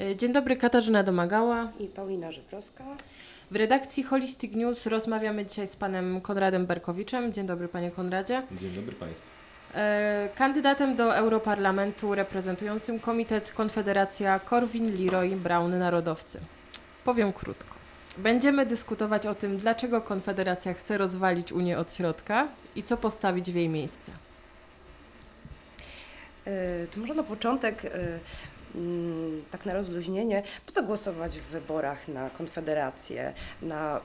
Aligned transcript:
E, 0.00 0.16
dzień 0.16 0.32
dobry, 0.32 0.56
Katarzyna 0.56 1.02
Domagała 1.02 1.72
i 1.78 1.86
Paulina 1.86 2.32
Żebrowska. 2.32 2.84
W 3.50 3.56
redakcji 3.56 4.02
Holistic 4.02 4.54
News 4.54 4.86
rozmawiamy 4.86 5.46
dzisiaj 5.46 5.66
z 5.66 5.76
panem 5.76 6.20
Konradem 6.20 6.66
Berkowiczem. 6.66 7.32
Dzień 7.32 7.46
dobry, 7.46 7.68
panie 7.68 7.90
Konradzie. 7.90 8.42
Dzień 8.52 8.70
dobry 8.70 8.92
państwu. 8.92 9.30
E, 9.74 10.28
kandydatem 10.34 10.96
do 10.96 11.16
Europarlamentu 11.16 12.14
reprezentującym 12.14 13.00
Komitet 13.00 13.52
Konfederacja 13.52 14.38
Korwin-Leroy 14.38 15.36
Brown 15.36 15.78
Narodowcy. 15.78 16.40
Powiem 17.04 17.32
krótko. 17.32 17.74
Będziemy 18.18 18.66
dyskutować 18.66 19.26
o 19.26 19.34
tym, 19.34 19.58
dlaczego 19.58 20.00
Konfederacja 20.00 20.74
chce 20.74 20.98
rozwalić 20.98 21.52
Unię 21.52 21.78
od 21.78 21.94
środka 21.94 22.48
i 22.76 22.82
co 22.82 22.96
postawić 22.96 23.52
w 23.52 23.54
jej 23.54 23.68
miejsce. 23.68 24.12
E, 26.46 26.86
to 26.86 27.00
może 27.00 27.14
na 27.14 27.22
początek 27.22 27.82
tak 29.50 29.66
na 29.66 29.74
rozluźnienie, 29.74 30.42
po 30.66 30.72
co 30.72 30.82
głosować 30.82 31.38
w 31.38 31.44
wyborach 31.44 32.08
na 32.08 32.30
Konfederację, 32.30 33.32
na 33.62 33.98
e, 33.98 34.00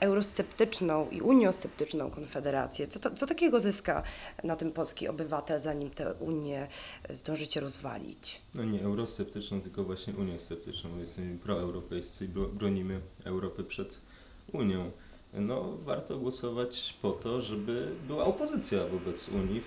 eurosceptyczną 0.00 1.10
i 1.10 1.20
uniosceptyczną 1.20 2.10
konfederację. 2.10 2.86
Co, 2.86 2.98
to, 3.00 3.10
co 3.10 3.26
takiego 3.26 3.60
zyska 3.60 4.02
na 4.44 4.56
tym 4.56 4.72
polski 4.72 5.08
obywatel, 5.08 5.60
zanim 5.60 5.90
tę 5.90 6.14
Unię 6.14 6.68
zdążycie 7.10 7.60
rozwalić? 7.60 8.42
No 8.54 8.64
nie 8.64 8.82
eurosceptyczną, 8.82 9.60
tylko 9.60 9.84
właśnie 9.84 10.14
uniosceptyczną. 10.14 10.98
Jesteśmy 10.98 11.38
proeuropejscy 11.38 12.24
i 12.24 12.28
bronimy 12.28 13.00
Europy 13.24 13.64
przed 13.64 14.00
Unią. 14.52 14.90
No, 15.34 15.76
warto 15.84 16.18
głosować 16.18 16.98
po 17.02 17.10
to, 17.10 17.42
żeby 17.42 17.88
była 18.06 18.24
opozycja 18.24 18.86
wobec 18.86 19.28
Unii, 19.28 19.62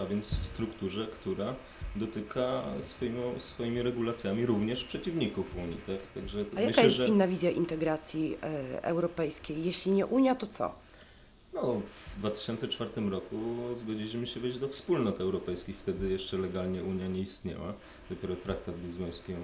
a 0.00 0.04
więc 0.06 0.34
w 0.34 0.46
strukturze, 0.46 1.06
która 1.06 1.54
dotyka 1.96 2.64
swoimi, 2.80 3.20
swoimi 3.38 3.82
regulacjami 3.82 4.46
również 4.46 4.84
przeciwników 4.84 5.56
Unii. 5.56 5.80
Tak? 5.86 6.10
Także 6.10 6.40
A 6.40 6.42
myślę, 6.44 6.62
jaka 6.62 6.82
jest 6.82 6.96
że... 6.96 7.08
inna 7.08 7.28
wizja 7.28 7.50
integracji 7.50 8.36
e, 8.42 8.82
europejskiej? 8.84 9.64
Jeśli 9.64 9.92
nie 9.92 10.06
Unia, 10.06 10.34
to 10.34 10.46
co? 10.46 10.74
No, 11.54 11.80
w 12.14 12.18
2004 12.18 12.90
roku 13.10 13.36
zgodziliśmy 13.74 14.26
się 14.26 14.40
wejść 14.40 14.58
do 14.58 14.68
wspólnot 14.68 15.20
europejskich. 15.20 15.76
Wtedy 15.76 16.10
jeszcze 16.10 16.38
legalnie 16.38 16.84
Unia 16.84 17.06
nie 17.06 17.20
istniała. 17.20 17.74
Dopiero 18.10 18.36
traktat 18.36 18.80
lizboński 18.84 19.32
ją 19.32 19.38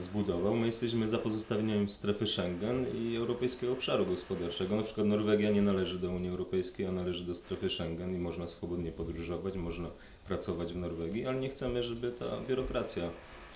zbudował. 0.00 0.56
My 0.56 0.66
jesteśmy 0.66 1.08
za 1.08 1.18
pozostawieniem 1.18 1.88
strefy 1.88 2.26
Schengen 2.26 2.86
i 2.94 3.16
Europejskiego 3.16 3.72
Obszaru 3.72 4.06
Gospodarczego. 4.06 4.76
Na 4.76 4.82
przykład 4.82 5.06
Norwegia 5.06 5.50
nie 5.50 5.62
należy 5.62 5.98
do 5.98 6.10
Unii 6.10 6.30
Europejskiej, 6.30 6.86
a 6.86 6.92
należy 6.92 7.24
do 7.24 7.34
strefy 7.34 7.70
Schengen 7.70 8.14
i 8.14 8.18
można 8.18 8.48
swobodnie 8.48 8.92
podróżować, 8.92 9.56
można 9.56 9.90
pracować 10.26 10.72
w 10.72 10.76
Norwegii, 10.76 11.26
ale 11.26 11.40
nie 11.40 11.48
chcemy, 11.48 11.82
żeby 11.82 12.10
ta 12.10 12.24
biurokracja 12.48 13.10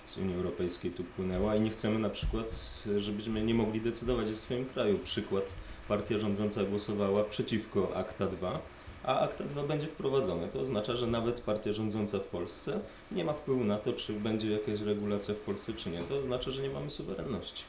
z 0.05 0.17
Unii 0.17 0.35
Europejskiej 0.35 0.91
tu 0.91 1.03
płynęła 1.03 1.55
i 1.55 1.61
nie 1.61 1.69
chcemy 1.69 1.99
na 1.99 2.09
przykład, 2.09 2.83
żebyśmy 2.97 3.43
nie 3.43 3.53
mogli 3.53 3.81
decydować 3.81 4.31
o 4.31 4.35
swoim 4.35 4.65
kraju. 4.65 4.99
Przykład, 4.99 5.53
partia 5.87 6.19
rządząca 6.19 6.63
głosowała 6.63 7.23
przeciwko 7.23 7.95
Akta 7.95 8.27
2, 8.27 8.61
a 9.03 9.19
Akta 9.19 9.43
2 9.43 9.63
będzie 9.63 9.87
wprowadzone. 9.87 10.47
To 10.47 10.59
oznacza, 10.59 10.95
że 10.95 11.07
nawet 11.07 11.41
partia 11.41 11.73
rządząca 11.73 12.19
w 12.19 12.25
Polsce 12.25 12.79
nie 13.11 13.25
ma 13.25 13.33
wpływu 13.33 13.63
na 13.63 13.77
to, 13.77 13.93
czy 13.93 14.13
będzie 14.13 14.51
jakaś 14.51 14.81
regulacja 14.81 15.33
w 15.33 15.39
Polsce, 15.39 15.73
czy 15.73 15.89
nie. 15.89 15.99
To 15.99 16.17
oznacza, 16.17 16.51
że 16.51 16.61
nie 16.61 16.69
mamy 16.69 16.89
suwerenności. 16.89 17.63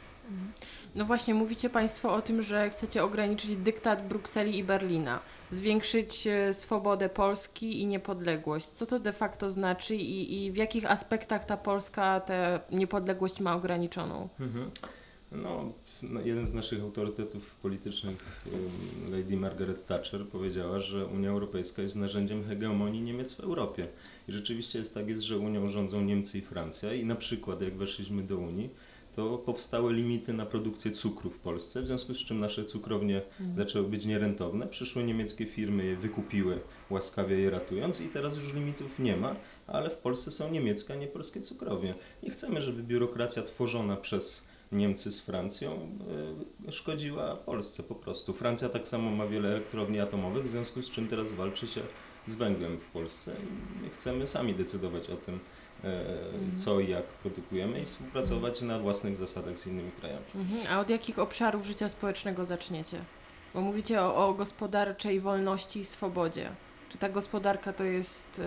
No 0.95 1.05
właśnie, 1.05 1.35
mówicie 1.35 1.71
Państwo 1.71 2.15
o 2.15 2.23
tym, 2.23 2.43
że 2.43 2.71
chcecie 2.71 3.05
ograniczyć 3.05 3.57
dyktat 3.57 4.09
Brukseli 4.09 4.59
i 4.59 4.65
Berlina, 4.65 5.21
zwiększyć 5.51 6.27
e, 6.27 6.55
swobodę 6.55 7.09
Polski 7.09 7.81
i 7.81 7.87
niepodległość. 7.87 8.67
Co 8.67 8.87
to 8.87 8.99
de 8.99 9.13
facto 9.13 9.51
znaczy 9.51 9.97
i, 9.97 10.45
i 10.45 10.53
w 10.53 10.57
jakich 10.57 10.91
aspektach 10.91 11.45
ta 11.45 11.57
Polska 11.57 12.21
tę 12.21 12.61
niepodległość 12.71 13.41
ma 13.41 13.57
ograniczoną? 13.57 14.29
Mhm. 14.41 14.71
No, 15.33 15.73
jeden 16.25 16.47
z 16.47 16.55
naszych 16.55 16.83
autorytetów 16.83 17.55
politycznych, 17.55 18.43
Lady 19.11 19.37
Margaret 19.37 19.87
Thatcher, 19.87 20.27
powiedziała, 20.27 20.79
że 20.79 21.07
Unia 21.07 21.31
Europejska 21.31 21.83
jest 21.83 21.97
narzędziem 21.97 22.45
hegemonii 22.45 23.03
Niemiec 23.03 23.35
w 23.35 23.41
Europie. 23.41 23.89
I 24.29 24.33
rzeczywiście 24.33 24.79
jest 24.79 24.95
tak, 24.95 25.09
jest, 25.09 25.23
że 25.23 25.39
Unią 25.39 25.69
rządzą 25.69 26.01
Niemcy 26.01 26.39
i 26.39 26.43
Francja. 26.43 26.95
I 26.95 27.05
na 27.05 27.15
przykład, 27.17 27.63
jak 27.63 27.77
weszliśmy 27.77 28.23
do 28.23 28.39
Unii, 28.39 28.71
to 29.15 29.39
powstały 29.39 29.93
limity 29.93 30.33
na 30.33 30.47
produkcję 30.47 30.91
cukru 30.91 31.31
w 31.31 31.39
Polsce, 31.39 31.83
w 31.83 31.87
związku 31.87 32.15
z 32.15 32.19
czym 32.19 32.41
nasze 32.41 32.65
cukrownie 32.65 33.23
mhm. 33.41 33.57
zaczęły 33.57 33.89
być 33.89 34.05
nierentowne. 34.05 34.67
Przyszły 34.67 35.05
niemieckie 35.05 35.47
firmy 35.47 35.85
je 35.85 35.97
wykupiły, 35.97 36.61
łaskawie 36.91 37.39
je 37.39 37.51
ratując 37.51 38.01
i 38.01 38.09
teraz 38.09 38.37
już 38.37 38.55
limitów 38.55 38.99
nie 38.99 39.17
ma, 39.17 39.37
ale 39.67 39.91
w 39.91 39.97
Polsce 39.97 40.31
są 40.31 40.51
niemieckie, 40.51 40.93
a 40.95 40.97
nie 40.97 41.07
polskie 41.07 41.41
cukrownie. 41.41 41.95
Nie 42.23 42.31
chcemy, 42.31 42.61
żeby 42.61 42.83
biurokracja 42.83 43.43
tworzona 43.43 43.97
przez 43.97 44.43
Niemcy 44.73 45.13
z 45.13 45.21
Francją 45.21 45.99
yy, 46.67 46.73
szkodziła 46.73 47.37
Polsce 47.37 47.83
po 47.83 47.95
prostu. 47.95 48.33
Francja 48.33 48.69
tak 48.69 48.89
samo 48.89 49.11
ma 49.11 49.27
wiele 49.27 49.49
elektrowni 49.49 50.01
atomowych, 50.01 50.45
w 50.45 50.51
związku 50.51 50.83
z 50.83 50.91
czym 50.91 51.09
teraz 51.09 51.33
walczy 51.33 51.67
się 51.67 51.81
z 52.27 52.35
węglem 52.35 52.79
w 52.79 52.85
Polsce 52.85 53.37
i 53.87 53.91
chcemy 53.91 54.27
sami 54.27 54.55
decydować 54.55 55.11
o 55.11 55.17
tym, 55.17 55.41
E, 55.85 56.57
co 56.57 56.81
i 56.81 56.89
jak 56.89 57.07
produkujemy 57.07 57.81
i 57.81 57.87
współpracować 57.87 58.63
na 58.63 58.79
własnych 58.79 59.17
zasadach 59.17 59.59
z 59.59 59.67
innymi 59.67 59.91
krajami. 59.91 60.25
Mhm. 60.35 60.61
A 60.71 60.81
od 60.81 60.91
jakich 60.91 61.19
obszarów 61.19 61.67
życia 61.67 61.89
społecznego 61.89 62.45
zaczniecie? 62.45 62.99
Bo 63.55 63.61
mówicie 63.61 64.03
o, 64.03 64.29
o 64.29 64.35
gospodarczej 64.35 65.21
wolności 65.21 65.81
i 65.81 65.85
swobodzie. 65.85 66.51
Czy 66.89 66.99
ta 66.99 67.09
gospodarka 67.09 67.73
to 67.73 67.85
jest 67.85 68.41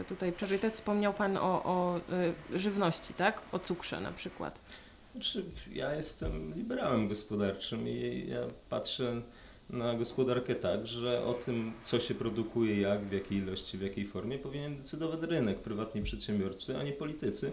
y, 0.00 0.04
tutaj 0.04 0.32
priorytet? 0.32 0.74
Wspomniał 0.74 1.14
Pan 1.14 1.36
o, 1.36 1.64
o 1.64 2.00
żywności, 2.54 3.14
tak? 3.14 3.42
O 3.52 3.58
cukrze 3.58 4.00
na 4.00 4.12
przykład. 4.12 4.60
Znaczy, 5.14 5.44
ja 5.72 5.94
jestem 5.94 6.54
liberałem 6.54 7.08
gospodarczym 7.08 7.88
i 7.88 8.26
ja 8.28 8.40
patrzę 8.68 9.22
na 9.70 9.94
gospodarkę 9.94 10.54
tak, 10.54 10.86
że 10.86 11.24
o 11.24 11.34
tym, 11.34 11.72
co 11.82 12.00
się 12.00 12.14
produkuje, 12.14 12.80
jak, 12.80 13.04
w 13.04 13.12
jakiej 13.12 13.38
ilości, 13.38 13.78
w 13.78 13.80
jakiej 13.80 14.06
formie, 14.06 14.38
powinien 14.38 14.76
decydować 14.76 15.22
rynek, 15.22 15.58
prywatni 15.58 16.02
przedsiębiorcy, 16.02 16.78
a 16.78 16.82
nie 16.82 16.92
politycy. 16.92 17.52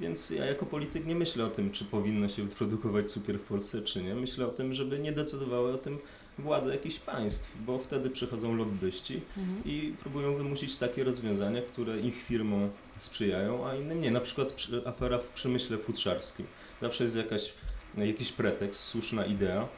Więc 0.00 0.30
ja 0.30 0.46
jako 0.46 0.66
polityk 0.66 1.06
nie 1.06 1.14
myślę 1.14 1.44
o 1.44 1.50
tym, 1.50 1.70
czy 1.70 1.84
powinno 1.84 2.28
się 2.28 2.44
wyprodukować 2.44 3.10
cukier 3.10 3.38
w 3.38 3.44
Polsce, 3.44 3.82
czy 3.82 4.02
nie. 4.02 4.14
Myślę 4.14 4.46
o 4.46 4.50
tym, 4.50 4.74
żeby 4.74 4.98
nie 4.98 5.12
decydowały 5.12 5.72
o 5.72 5.78
tym 5.78 5.98
władze 6.40 6.72
jakichś 6.72 6.98
państw, 6.98 7.56
bo 7.66 7.78
wtedy 7.78 8.10
przychodzą 8.10 8.56
lobbyści 8.56 9.20
mhm. 9.36 9.62
i 9.64 9.94
próbują 10.00 10.34
wymusić 10.34 10.76
takie 10.76 11.04
rozwiązania, 11.04 11.62
które 11.62 12.00
ich 12.00 12.22
firmom 12.22 12.70
sprzyjają, 12.98 13.68
a 13.68 13.74
innym 13.74 14.00
nie. 14.00 14.10
Na 14.10 14.20
przykład 14.20 14.54
afera 14.86 15.18
w 15.18 15.28
przemyśle 15.28 15.78
futrzarskim. 15.78 16.46
Zawsze 16.82 17.04
jest 17.04 17.16
jakaś, 17.16 17.52
jakiś 17.96 18.32
pretekst, 18.32 18.80
słuszna 18.80 19.26
idea, 19.26 19.68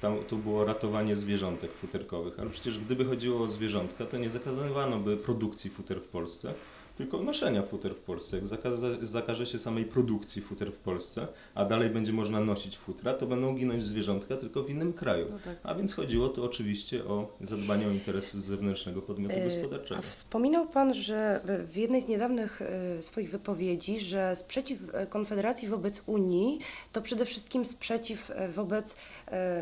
tam, 0.00 0.24
to 0.28 0.36
było 0.36 0.64
ratowanie 0.64 1.16
zwierzątek 1.16 1.72
futerkowych, 1.72 2.40
ale 2.40 2.50
przecież 2.50 2.78
gdyby 2.78 3.04
chodziło 3.04 3.44
o 3.44 3.48
zwierzątka, 3.48 4.06
to 4.06 4.18
nie 4.18 4.30
zakazywano 4.30 4.98
by 4.98 5.16
produkcji 5.16 5.70
futer 5.70 6.00
w 6.00 6.08
Polsce, 6.08 6.54
tylko 6.96 7.22
noszenia 7.22 7.62
futer 7.62 7.94
w 7.94 8.00
Polsce. 8.00 8.36
Jak 8.36 8.46
zakaże, 8.46 9.06
zakaże 9.06 9.46
się 9.46 9.58
samej 9.58 9.84
produkcji 9.84 10.42
futer 10.42 10.72
w 10.72 10.78
Polsce, 10.78 11.28
a 11.54 11.64
dalej 11.64 11.90
będzie 11.90 12.12
można 12.12 12.40
nosić 12.40 12.78
futra, 12.78 13.14
to 13.14 13.26
będą 13.26 13.54
ginąć 13.54 13.82
zwierzątka 13.82 14.36
tylko 14.36 14.62
w 14.64 14.70
innym 14.70 14.92
kraju. 14.92 15.26
No 15.30 15.38
tak. 15.44 15.56
A 15.62 15.74
więc 15.74 15.94
chodziło 15.94 16.28
tu 16.28 16.44
oczywiście 16.44 17.04
o 17.04 17.28
zadbanie 17.40 17.86
o 17.86 17.90
interesy 17.90 18.40
zewnętrznego 18.40 19.02
podmiotu 19.02 19.34
e, 19.34 19.44
gospodarczego. 19.44 20.00
A 20.00 20.02
wspominał 20.02 20.66
Pan, 20.66 20.94
że 20.94 21.40
w 21.70 21.76
jednej 21.76 22.02
z 22.02 22.08
niedawnych 22.08 22.62
e, 22.62 23.02
swoich 23.02 23.30
wypowiedzi, 23.30 24.00
że 24.00 24.36
sprzeciw 24.36 24.78
e, 24.92 25.06
Konfederacji 25.06 25.68
wobec 25.68 26.02
Unii 26.06 26.58
to 26.92 27.02
przede 27.02 27.24
wszystkim 27.24 27.64
sprzeciw 27.64 28.30
wobec, 28.54 28.96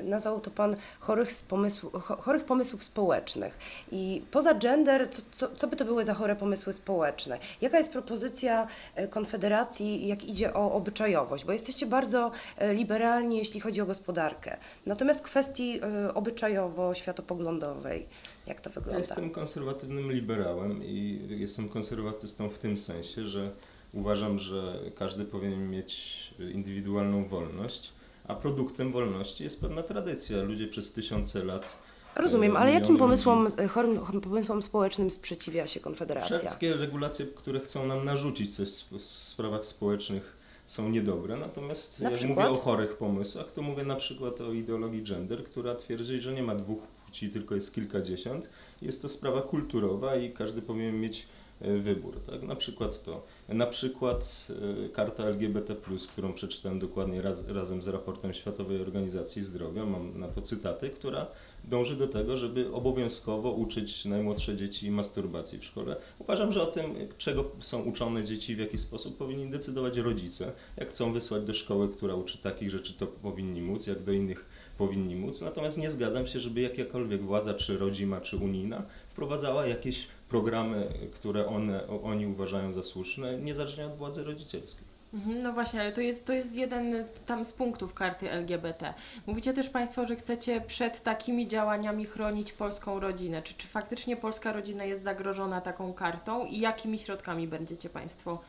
nazwał 0.04 0.40
to 0.40 0.50
Pan, 0.50 0.76
chorych, 1.00 1.32
z 1.32 1.42
pomysłu, 1.42 1.90
chorych 2.00 2.44
pomysłów 2.44 2.84
społecznych. 2.84 3.58
I 3.92 4.22
poza 4.30 4.54
gender, 4.54 5.08
co, 5.10 5.22
co, 5.32 5.56
co 5.56 5.66
by 5.66 5.76
to 5.76 5.84
były 5.84 6.04
za 6.04 6.14
chore 6.14 6.36
pomysły 6.36 6.72
społeczne? 6.72 7.19
Społeczne. 7.20 7.38
Jaka 7.60 7.78
jest 7.78 7.92
propozycja 7.92 8.66
e, 8.94 9.08
Konfederacji, 9.08 10.06
jak 10.06 10.24
idzie 10.24 10.54
o 10.54 10.72
obyczajowość? 10.72 11.44
Bo 11.44 11.52
jesteście 11.52 11.86
bardzo 11.86 12.30
e, 12.56 12.74
liberalni, 12.74 13.38
jeśli 13.38 13.60
chodzi 13.60 13.80
o 13.80 13.86
gospodarkę. 13.86 14.56
Natomiast 14.86 15.20
w 15.20 15.22
kwestii 15.22 15.80
e, 15.82 16.14
obyczajowo-światopoglądowej, 16.14 18.06
jak 18.46 18.60
to 18.60 18.70
wygląda? 18.70 18.92
Ja 18.92 18.98
jestem 18.98 19.30
konserwatywnym 19.30 20.12
liberałem 20.12 20.84
i 20.84 21.26
jestem 21.28 21.68
konserwatystą 21.68 22.48
w 22.48 22.58
tym 22.58 22.78
sensie, 22.78 23.26
że 23.26 23.50
uważam, 23.92 24.38
że 24.38 24.80
każdy 24.96 25.24
powinien 25.24 25.70
mieć 25.70 26.34
indywidualną 26.54 27.24
wolność, 27.24 27.92
a 28.28 28.34
produktem 28.34 28.92
wolności 28.92 29.44
jest 29.44 29.60
pewna 29.60 29.82
tradycja. 29.82 30.42
Ludzie 30.42 30.68
przez 30.68 30.92
tysiące 30.92 31.44
lat 31.44 31.78
Rozumiem, 32.16 32.56
ale 32.56 32.72
jakim 32.72 32.96
pomysłom, 32.96 33.48
e, 33.58 33.68
chorym 33.68 34.20
pomysłom 34.22 34.62
społecznym 34.62 35.10
sprzeciwia 35.10 35.66
się 35.66 35.80
Konfederacja? 35.80 36.38
Wszystkie 36.38 36.76
regulacje, 36.76 37.26
które 37.26 37.60
chcą 37.60 37.86
nam 37.86 38.04
narzucić 38.04 38.56
coś 38.56 38.68
w 38.90 39.00
sprawach 39.00 39.66
społecznych 39.66 40.40
są 40.66 40.88
niedobre, 40.88 41.36
natomiast 41.36 42.00
na 42.00 42.10
jak 42.10 42.18
przykład? 42.18 42.48
mówię 42.48 42.60
o 42.60 42.62
chorych 42.62 42.96
pomysłach, 42.96 43.52
to 43.52 43.62
mówię 43.62 43.84
na 43.84 43.96
przykład 43.96 44.40
o 44.40 44.52
ideologii 44.52 45.02
gender, 45.02 45.44
która 45.44 45.74
twierdzi, 45.74 46.20
że 46.20 46.32
nie 46.32 46.42
ma 46.42 46.54
dwóch 46.54 46.82
płci, 46.86 47.30
tylko 47.30 47.54
jest 47.54 47.74
kilkadziesiąt. 47.74 48.50
Jest 48.82 49.02
to 49.02 49.08
sprawa 49.08 49.42
kulturowa 49.42 50.16
i 50.16 50.32
każdy 50.32 50.62
powinien 50.62 51.00
mieć 51.00 51.28
e, 51.60 51.78
wybór. 51.78 52.20
Tak? 52.20 52.42
Na 52.42 52.56
przykład 52.56 53.02
to, 53.02 53.22
na 53.48 53.66
przykład 53.66 54.46
e, 54.86 54.88
karta 54.88 55.24
LGBT+, 55.24 55.76
którą 56.12 56.32
przeczytałem 56.32 56.78
dokładnie 56.78 57.22
raz, 57.22 57.48
razem 57.48 57.82
z 57.82 57.88
raportem 57.88 58.34
Światowej 58.34 58.80
Organizacji 58.80 59.42
Zdrowia, 59.42 59.86
mam 59.86 60.20
na 60.20 60.28
to 60.28 60.40
cytaty, 60.40 60.90
która 60.90 61.26
dąży 61.64 61.96
do 61.96 62.08
tego, 62.08 62.36
żeby 62.36 62.72
obowiązkowo 62.72 63.52
uczyć 63.52 64.04
najmłodsze 64.04 64.56
dzieci 64.56 64.90
masturbacji 64.90 65.58
w 65.58 65.64
szkole. 65.64 65.96
Uważam, 66.18 66.52
że 66.52 66.62
o 66.62 66.66
tym, 66.66 66.94
czego 67.18 67.50
są 67.60 67.82
uczone 67.82 68.24
dzieci, 68.24 68.56
w 68.56 68.58
jaki 68.58 68.78
sposób 68.78 69.16
powinni 69.16 69.50
decydować 69.50 69.96
rodzice. 69.96 70.52
Jak 70.76 70.90
chcą 70.90 71.12
wysłać 71.12 71.44
do 71.44 71.54
szkoły, 71.54 71.88
która 71.88 72.14
uczy 72.14 72.38
takich 72.38 72.70
rzeczy, 72.70 72.94
to 72.94 73.06
powinni 73.06 73.62
móc, 73.62 73.86
jak 73.86 74.02
do 74.02 74.12
innych 74.12 74.44
powinni 74.78 75.16
móc. 75.16 75.40
Natomiast 75.40 75.78
nie 75.78 75.90
zgadzam 75.90 76.26
się, 76.26 76.40
żeby 76.40 76.60
jakakolwiek 76.60 77.22
władza, 77.22 77.54
czy 77.54 77.78
rodzima, 77.78 78.20
czy 78.20 78.36
unijna, 78.36 78.82
wprowadzała 79.08 79.66
jakieś 79.66 80.06
programy, 80.28 80.92
które 81.12 81.46
one, 81.46 81.88
oni 81.88 82.26
uważają 82.26 82.72
za 82.72 82.82
słuszne, 82.82 83.38
niezależnie 83.38 83.86
od 83.86 83.96
władzy 83.96 84.24
rodzicielskiej. 84.24 84.89
Mhm, 85.14 85.42
no 85.42 85.52
właśnie, 85.52 85.80
ale 85.80 85.92
to 85.92 86.00
jest, 86.00 86.26
to 86.26 86.32
jest 86.32 86.54
jeden 86.54 87.04
tam 87.26 87.44
z 87.44 87.52
punktów 87.52 87.94
karty 87.94 88.30
LGBT. 88.30 88.94
Mówicie 89.26 89.52
też 89.52 89.68
Państwo, 89.68 90.06
że 90.06 90.16
chcecie 90.16 90.60
przed 90.60 91.02
takimi 91.02 91.48
działaniami 91.48 92.04
chronić 92.06 92.52
polską 92.52 93.00
rodzinę. 93.00 93.42
Czy, 93.42 93.54
czy 93.54 93.66
faktycznie 93.66 94.16
polska 94.16 94.52
rodzina 94.52 94.84
jest 94.84 95.02
zagrożona 95.02 95.60
taką 95.60 95.92
kartą 95.92 96.46
i 96.46 96.60
jakimi 96.60 96.98
środkami 96.98 97.48
będziecie 97.48 97.90
Państwo 97.90 98.40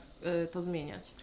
y, 0.43 0.47
to 0.47 0.61
zmieniać? 0.61 1.13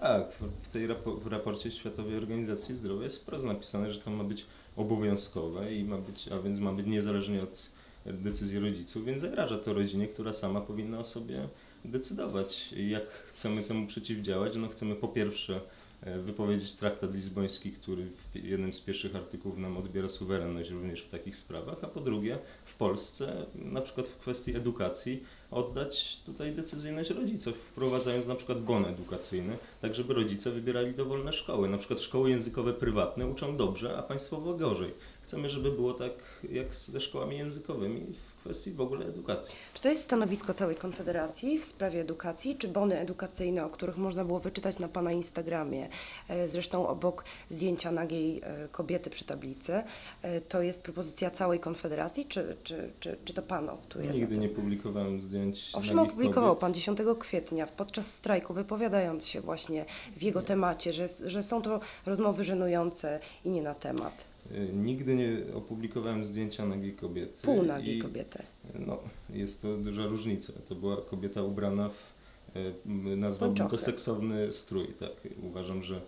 Tak, 0.00 0.32
w, 0.32 0.68
tej 0.68 0.88
w 1.18 1.26
raporcie 1.26 1.70
Światowej 1.70 2.16
Organizacji 2.16 2.76
Zdrowia 2.76 3.04
jest 3.04 3.22
wprost 3.22 3.44
napisane, 3.44 3.92
że 3.92 4.00
to 4.00 4.10
ma 4.10 4.24
być 4.24 4.46
obowiązkowe 4.76 5.74
i 5.74 5.84
ma 5.84 5.98
być, 5.98 6.28
a 6.28 6.38
więc 6.38 6.58
ma 6.58 6.72
być 6.72 6.86
niezależnie 6.86 7.42
od 7.42 7.70
decyzji 8.06 8.58
rodziców, 8.58 9.04
więc 9.04 9.20
zagraża 9.20 9.58
to 9.58 9.74
rodzinie, 9.74 10.08
która 10.08 10.32
sama 10.32 10.60
powinna 10.60 10.98
o 10.98 11.04
sobie 11.04 11.48
decydować, 11.86 12.72
jak 12.72 13.06
chcemy 13.10 13.62
temu 13.62 13.86
przeciwdziałać. 13.86 14.56
No 14.56 14.68
chcemy 14.68 14.94
po 14.94 15.08
pierwsze 15.08 15.60
e, 16.00 16.18
wypowiedzieć 16.18 16.72
traktat 16.72 17.14
lizboński, 17.14 17.72
który 17.72 18.06
w 18.06 18.44
jednym 18.44 18.72
z 18.72 18.80
pierwszych 18.80 19.16
artykułów 19.16 19.58
nam 19.58 19.76
odbiera 19.76 20.08
suwerenność 20.08 20.70
również 20.70 21.02
w 21.02 21.08
takich 21.08 21.36
sprawach, 21.36 21.84
a 21.84 21.86
po 21.86 22.00
drugie 22.00 22.38
w 22.64 22.74
Polsce, 22.74 23.46
na 23.54 23.80
przykład 23.80 24.06
w 24.06 24.16
kwestii 24.16 24.56
edukacji, 24.56 25.22
oddać 25.50 26.22
tutaj 26.26 26.52
decyzyjność 26.52 27.10
rodziców, 27.10 27.56
wprowadzając 27.56 28.26
na 28.26 28.34
przykład 28.34 28.62
bon 28.62 28.84
edukacyjny, 28.84 29.58
tak 29.80 29.94
żeby 29.94 30.14
rodzice 30.14 30.50
wybierali 30.50 30.94
dowolne 30.94 31.32
szkoły. 31.32 31.68
Na 31.68 31.78
przykład 31.78 32.00
szkoły 32.00 32.30
językowe 32.30 32.72
prywatne 32.72 33.26
uczą 33.26 33.56
dobrze, 33.56 33.98
a 33.98 34.02
państwowo 34.02 34.54
gorzej. 34.54 34.94
Chcemy, 35.22 35.48
żeby 35.48 35.72
było 35.72 35.94
tak 35.94 36.12
jak 36.52 36.74
ze 36.74 37.00
szkołami 37.00 37.38
językowymi 37.38 38.00
w 38.00 38.35
kwestii 38.46 38.72
w 38.72 38.80
ogóle 38.80 39.06
edukacji. 39.06 39.54
Czy 39.74 39.82
to 39.82 39.88
jest 39.88 40.02
stanowisko 40.02 40.54
całej 40.54 40.76
Konfederacji 40.76 41.58
w 41.58 41.64
sprawie 41.64 42.00
edukacji, 42.00 42.56
czy 42.56 42.68
bony 42.68 42.98
edukacyjne, 42.98 43.64
o 43.64 43.70
których 43.70 43.96
można 43.96 44.24
było 44.24 44.40
wyczytać 44.40 44.78
na 44.78 44.88
Pana 44.88 45.12
Instagramie, 45.12 45.88
e, 46.28 46.48
zresztą 46.48 46.88
obok 46.88 47.24
zdjęcia 47.50 47.92
nagiej 47.92 48.40
e, 48.42 48.68
kobiety 48.68 49.10
przy 49.10 49.24
tablicy, 49.24 49.82
e, 50.22 50.40
to 50.40 50.62
jest 50.62 50.82
propozycja 50.82 51.30
całej 51.30 51.60
Konfederacji, 51.60 52.26
czy, 52.26 52.56
czy, 52.64 52.90
czy, 53.00 53.16
czy 53.24 53.34
to 53.34 53.42
Pan 53.42 53.68
optuje 53.68 54.08
Nigdy 54.08 54.38
nie 54.38 54.48
publikowałem 54.48 55.20
zdjęć 55.20 55.70
Owszem, 55.74 55.98
opublikował 55.98 56.50
kobiet. 56.50 56.60
Pan 56.60 56.74
10 56.74 56.98
kwietnia 57.18 57.66
podczas 57.66 58.14
strajku, 58.14 58.54
wypowiadając 58.54 59.26
się 59.26 59.40
właśnie 59.40 59.84
w 60.16 60.22
jego 60.22 60.42
temacie, 60.42 60.92
że, 60.92 61.06
że 61.26 61.42
są 61.42 61.62
to 61.62 61.80
rozmowy 62.06 62.44
żenujące 62.44 63.20
i 63.44 63.50
nie 63.50 63.62
na 63.62 63.74
temat. 63.74 64.35
Y, 64.52 64.72
nigdy 64.72 65.16
nie 65.16 65.54
opublikowałem 65.54 66.24
zdjęcia 66.24 66.66
nagiej 66.66 66.92
kobiety. 66.92 67.42
Pół 67.42 67.62
nagiej 67.62 67.98
kobiety. 67.98 68.42
No, 68.86 68.98
jest 69.30 69.62
to 69.62 69.76
duża 69.76 70.06
różnica. 70.06 70.52
To 70.68 70.74
była 70.74 70.96
kobieta 70.96 71.42
ubrana 71.42 71.88
w, 71.88 72.14
y, 72.56 73.16
nazwałbym 73.16 73.68
to 73.68 73.78
seksowny 73.78 74.52
strój. 74.52 74.86
Tak, 74.86 75.10
uważam, 75.42 75.82
że 75.82 76.00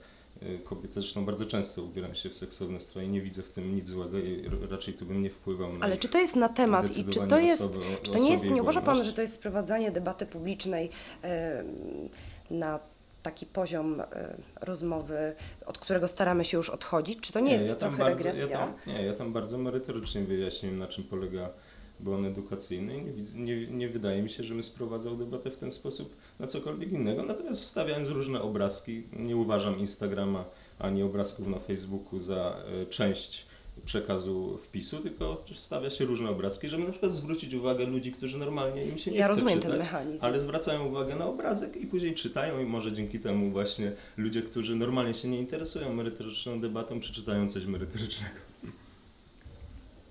y, 0.43 0.59
kobiety 0.65 0.95
zresztą 0.95 1.25
bardzo 1.25 1.47
często 1.47 1.83
ubierają 1.83 2.15
się 2.15 2.31
w 2.31 2.37
seksowne 2.37 2.81
stroje. 2.81 3.09
Nie 3.09 3.21
widzę 3.21 3.43
w 3.43 3.51
tym 3.51 3.77
nic 3.77 3.89
złego 3.89 4.19
i 4.19 4.45
raczej 4.71 4.95
tu 4.95 5.07
bym 5.07 5.23
nie 5.23 5.31
wpływał 5.31 5.73
na 5.73 5.85
Ale 5.85 5.97
czy 5.97 6.09
to 6.09 6.19
jest 6.19 6.37
na 6.37 6.49
temat 6.49 6.97
i 6.97 7.05
czy 7.05 7.21
to 7.21 7.39
jest, 7.39 7.63
osoby, 7.63 7.87
czy 8.03 8.13
to 8.13 8.19
nie 8.19 8.31
jest, 8.31 8.51
nie 8.51 8.63
uważa 8.63 8.81
Pan, 8.81 9.05
że 9.05 9.13
to 9.13 9.23
jest 9.23 9.35
sprowadzanie 9.35 9.91
debaty 9.91 10.27
publicznej 10.27 10.91
yy, 11.23 12.59
na 12.59 12.81
taki 13.31 13.47
poziom 13.47 14.01
y, 14.01 14.05
rozmowy, 14.61 15.35
od 15.67 15.79
którego 15.79 16.09
staramy 16.09 16.45
się 16.45 16.57
już 16.57 16.71
odchodzić? 16.71 17.21
Czy 17.21 17.33
to 17.33 17.41
nie, 17.41 17.47
nie 17.47 17.53
jest 17.53 17.69
ja 17.69 17.75
trochę 17.75 17.97
bardzo, 17.97 18.17
regresja? 18.17 18.49
Ja 18.49 18.59
tam, 18.59 18.75
nie, 18.87 19.03
ja 19.03 19.13
tam 19.13 19.33
bardzo 19.33 19.59
merytorycznie 19.59 20.25
wyjaśniłem, 20.25 20.79
na 20.79 20.87
czym 20.87 21.05
polega 21.05 21.51
bon 22.01 22.25
edukacyjny 22.25 22.99
i 22.99 23.03
nie, 23.03 23.23
nie, 23.35 23.67
nie 23.67 23.89
wydaje 23.89 24.23
mi 24.23 24.31
się, 24.31 24.43
żebym 24.43 24.63
sprowadzał 24.63 25.17
debatę 25.17 25.51
w 25.51 25.57
ten 25.57 25.73
sposób 25.73 26.17
na 26.39 26.47
cokolwiek 26.47 26.93
innego. 26.93 27.23
Natomiast 27.23 27.61
wstawiając 27.61 28.09
różne 28.09 28.43
obrazki, 28.43 29.03
nie 29.13 29.37
uważam 29.37 29.79
Instagrama 29.79 30.45
ani 30.79 31.03
obrazków 31.03 31.47
na 31.47 31.59
Facebooku 31.59 32.19
za 32.19 32.57
y, 32.83 32.87
część 32.87 33.47
przekazu 33.85 34.59
wpisu, 34.59 34.97
tylko 34.97 35.45
wstawia 35.53 35.91
się 35.91 36.05
różne 36.05 36.31
obrazki, 36.31 36.69
żeby 36.69 36.85
na 36.85 36.91
przykład 36.91 37.13
zwrócić 37.13 37.55
uwagę 37.55 37.87
ludzi, 37.87 38.13
którzy 38.13 38.39
normalnie 38.39 38.85
im 38.85 38.99
się 38.99 39.11
nie 39.11 39.19
ja 39.19 39.25
chce 39.25 39.35
rozumiem 39.35 39.59
czytać, 39.59 39.71
ten 39.71 39.79
mechanizm. 39.79 40.25
ale 40.25 40.41
zwracają 40.41 40.87
uwagę 40.87 41.17
na 41.17 41.27
obrazek 41.27 41.77
i 41.77 41.87
później 41.87 42.15
czytają 42.15 42.61
i 42.61 42.65
może 42.65 42.93
dzięki 42.93 43.21
temu 43.21 43.51
właśnie 43.51 43.93
ludzie, 44.17 44.43
którzy 44.43 44.77
normalnie 44.77 45.15
się 45.15 45.29
nie 45.29 45.39
interesują 45.39 45.93
merytoryczną 45.93 46.61
debatą, 46.61 47.01
przeczytają 47.01 47.49
coś 47.49 47.65
merytorycznego. 47.65 48.35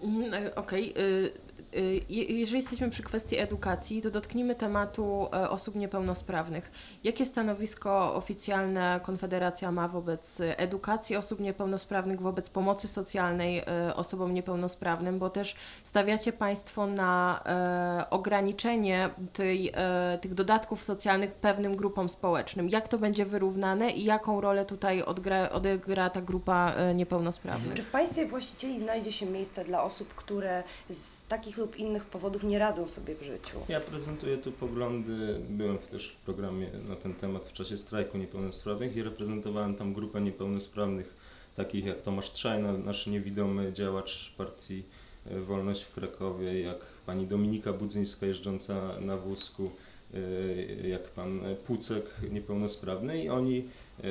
Mm, 0.01 0.33
e, 0.33 0.55
okej. 0.55 0.91
Okay. 0.91 1.46
Y, 1.75 2.01
jeżeli 2.09 2.57
jesteśmy 2.57 2.89
przy 2.89 3.03
kwestii 3.03 3.37
edukacji, 3.37 4.01
to 4.01 4.11
dotknijmy 4.11 4.55
tematu 4.55 5.27
e, 5.33 5.49
osób 5.49 5.75
niepełnosprawnych. 5.75 6.71
Jakie 7.03 7.25
stanowisko 7.25 8.15
oficjalne 8.15 8.99
Konfederacja 9.03 9.71
ma 9.71 9.87
wobec 9.87 10.41
edukacji 10.41 11.15
osób 11.15 11.39
niepełnosprawnych, 11.39 12.21
wobec 12.21 12.49
pomocy 12.49 12.87
socjalnej 12.87 13.59
e, 13.59 13.95
osobom 13.95 14.33
niepełnosprawnym, 14.33 15.19
bo 15.19 15.29
też 15.29 15.55
stawiacie 15.83 16.33
Państwo 16.33 16.87
na 16.87 17.43
e, 17.45 18.09
ograniczenie 18.09 19.09
tej, 19.33 19.73
tych 20.21 20.33
dodatków 20.33 20.83
socjalnych 20.83 21.31
pewnym 21.31 21.75
grupom 21.75 22.09
społecznym. 22.09 22.69
Jak 22.69 22.87
to 22.87 22.97
będzie 22.97 23.25
wyrównane 23.25 23.91
i 23.91 24.03
jaką 24.03 24.41
rolę 24.41 24.65
tutaj 24.65 25.01
odgra, 25.01 25.49
odegra 25.49 26.09
ta 26.09 26.21
grupa 26.21 26.73
niepełnosprawnych? 26.95 27.73
Czy 27.73 27.81
w 27.81 27.91
Państwie 27.91 28.25
właścicieli 28.25 28.79
znajdzie 28.79 29.11
się 29.11 29.25
miejsce 29.25 29.63
dla 29.63 29.83
osób, 29.83 30.13
które 30.15 30.63
z 30.89 31.23
takich 31.23 31.57
lub 31.67 31.79
innych 31.79 32.05
powodów 32.05 32.43
nie 32.43 32.59
radzą 32.59 32.87
sobie 32.87 33.15
w 33.15 33.23
życiu. 33.23 33.59
Ja 33.69 33.79
prezentuję 33.79 34.37
tu 34.37 34.51
poglądy, 34.51 35.39
byłem 35.49 35.77
też 35.77 36.09
w 36.09 36.17
programie 36.17 36.69
na 36.89 36.95
ten 36.95 37.13
temat 37.13 37.47
w 37.47 37.53
czasie 37.53 37.77
strajku 37.77 38.17
niepełnosprawnych 38.17 38.95
i 38.95 39.03
reprezentowałem 39.03 39.75
tam 39.75 39.93
grupę 39.93 40.21
niepełnosprawnych, 40.21 41.15
takich 41.55 41.85
jak 41.85 42.01
Tomasz 42.01 42.31
Trzajna, 42.31 42.73
nasz 42.73 43.07
niewidomy 43.07 43.73
działacz 43.73 44.33
partii 44.37 44.83
e, 45.25 45.39
Wolność 45.39 45.83
w 45.83 45.93
Krakowie, 45.93 46.61
jak 46.61 46.79
pani 47.05 47.27
Dominika 47.27 47.73
Budzyńska 47.73 48.25
jeżdżąca 48.25 48.99
na 48.99 49.17
wózku, 49.17 49.71
e, 50.13 50.87
jak 50.87 51.03
pan 51.03 51.41
Pucek 51.65 52.05
niepełnosprawny 52.31 53.23
i 53.23 53.29
oni 53.29 53.57
e, 53.59 54.03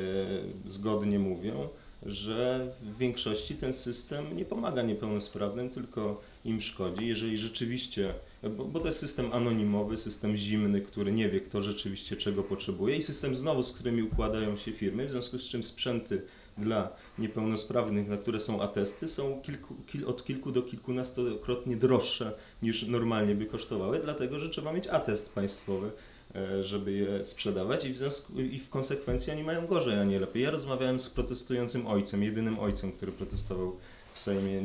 zgodnie 0.66 1.18
mówią, 1.18 1.68
że 2.06 2.70
w 2.82 2.98
większości 2.98 3.54
ten 3.54 3.72
system 3.72 4.36
nie 4.36 4.44
pomaga 4.44 4.82
niepełnosprawnym, 4.82 5.70
tylko 5.70 6.20
im 6.44 6.60
szkodzi. 6.60 7.06
Jeżeli 7.06 7.38
rzeczywiście, 7.38 8.14
bo, 8.42 8.64
bo, 8.64 8.80
to 8.80 8.86
jest 8.86 8.98
system 8.98 9.32
anonimowy, 9.32 9.96
system 9.96 10.36
zimny, 10.36 10.80
który 10.80 11.12
nie 11.12 11.28
wie, 11.28 11.40
kto 11.40 11.62
rzeczywiście 11.62 12.16
czego 12.16 12.42
potrzebuje, 12.42 12.96
i 12.96 13.02
system 13.02 13.34
znowu, 13.34 13.62
z 13.62 13.72
którymi 13.72 14.02
układają 14.02 14.56
się 14.56 14.72
firmy, 14.72 15.06
w 15.06 15.10
związku 15.10 15.38
z 15.38 15.48
czym 15.48 15.64
sprzęty 15.64 16.22
dla 16.58 16.96
niepełnosprawnych, 17.18 18.08
na 18.08 18.16
które 18.16 18.40
są 18.40 18.60
atesty, 18.60 19.08
są 19.08 19.40
kilku, 19.42 19.74
kil, 19.86 20.06
od 20.06 20.24
kilku 20.24 20.52
do 20.52 20.62
kilkunastokrotnie 20.62 21.76
droższe 21.76 22.32
niż 22.62 22.86
normalnie 22.86 23.34
by 23.34 23.46
kosztowały, 23.46 24.00
dlatego 24.04 24.38
że 24.38 24.48
trzeba 24.48 24.72
mieć 24.72 24.86
atest 24.86 25.32
państwowy 25.32 25.90
żeby 26.60 26.92
je 26.92 27.24
sprzedawać 27.24 27.84
i 27.84 27.92
w, 27.92 27.96
związku, 27.96 28.40
i 28.40 28.58
w 28.58 28.70
konsekwencji 28.70 29.32
oni 29.32 29.42
mają 29.42 29.66
gorzej, 29.66 29.98
a 29.98 30.04
nie 30.04 30.20
lepiej. 30.20 30.42
Ja 30.42 30.50
rozmawiałem 30.50 31.00
z 31.00 31.10
protestującym 31.10 31.86
ojcem, 31.86 32.22
jedynym 32.22 32.58
ojcem, 32.58 32.92
który 32.92 33.12
protestował 33.12 33.76
w 34.16 34.20
Sejmie 34.20 34.58
e, 34.58 34.64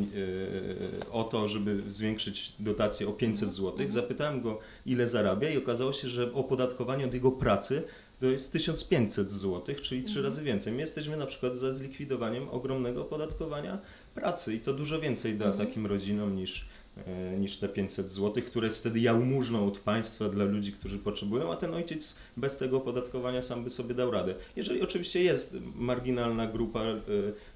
o 1.12 1.24
to, 1.24 1.48
żeby 1.48 1.84
zwiększyć 1.88 2.54
dotację 2.60 3.10
o 3.10 3.12
500 3.12 3.51
zł. 3.54 3.70
Mhm. 3.70 3.92
Zapytałem 3.92 4.42
go, 4.42 4.60
ile 4.86 5.08
zarabia 5.08 5.50
i 5.50 5.58
okazało 5.58 5.94
się, 5.94 6.08
że 6.08 6.34
opodatkowanie 6.34 7.06
od 7.06 7.13
jego 7.13 7.32
pracy 7.32 7.84
to 8.20 8.25
jest 8.25 8.54
1500 8.54 9.32
zł, 9.32 9.75
czyli 9.82 10.04
trzy 10.04 10.20
mhm. 10.20 10.25
razy 10.25 10.44
więcej. 10.44 10.74
My 10.74 10.82
jesteśmy 10.82 11.18
na 11.18 11.25
przykład 11.25 11.56
za 11.56 11.74
zlikwidowaniem 11.74 12.50
ogromnego 12.50 13.01
opodatkowania 13.01 13.78
pracy 14.16 14.54
i 14.54 14.60
to 14.60 14.74
dużo 14.74 15.00
więcej 15.00 15.36
da 15.36 15.46
mhm. 15.46 15.68
takim 15.68 15.86
rodzinom 15.86 16.36
niż 16.36 16.62
e, 16.62 16.90
niż 17.39 17.58
te 17.58 17.70
500 17.70 18.12
zł, 18.12 18.43
które 18.43 18.67
jest 18.67 18.77
wtedy 18.79 19.00
jałmużną 19.00 19.67
od 19.67 19.79
państwa 19.79 20.29
dla 20.29 20.46
ludzi, 20.46 20.72
którzy 20.72 21.00
potrzebują, 21.00 21.51
a 21.51 21.55
ten 21.55 21.74
ojciec 21.74 22.15
bez 22.38 22.58
tego 22.58 22.77
opodatkowania 22.77 23.41
sam 23.41 23.63
by 23.63 23.70
sobie 23.70 23.96
dał 23.96 24.12
radę. 24.12 24.36
Jeżeli 24.55 24.81
oczywiście 24.81 25.24
jest 25.24 25.58
marginalna 25.75 26.48
grupa 26.48 26.79
e, 26.84 26.98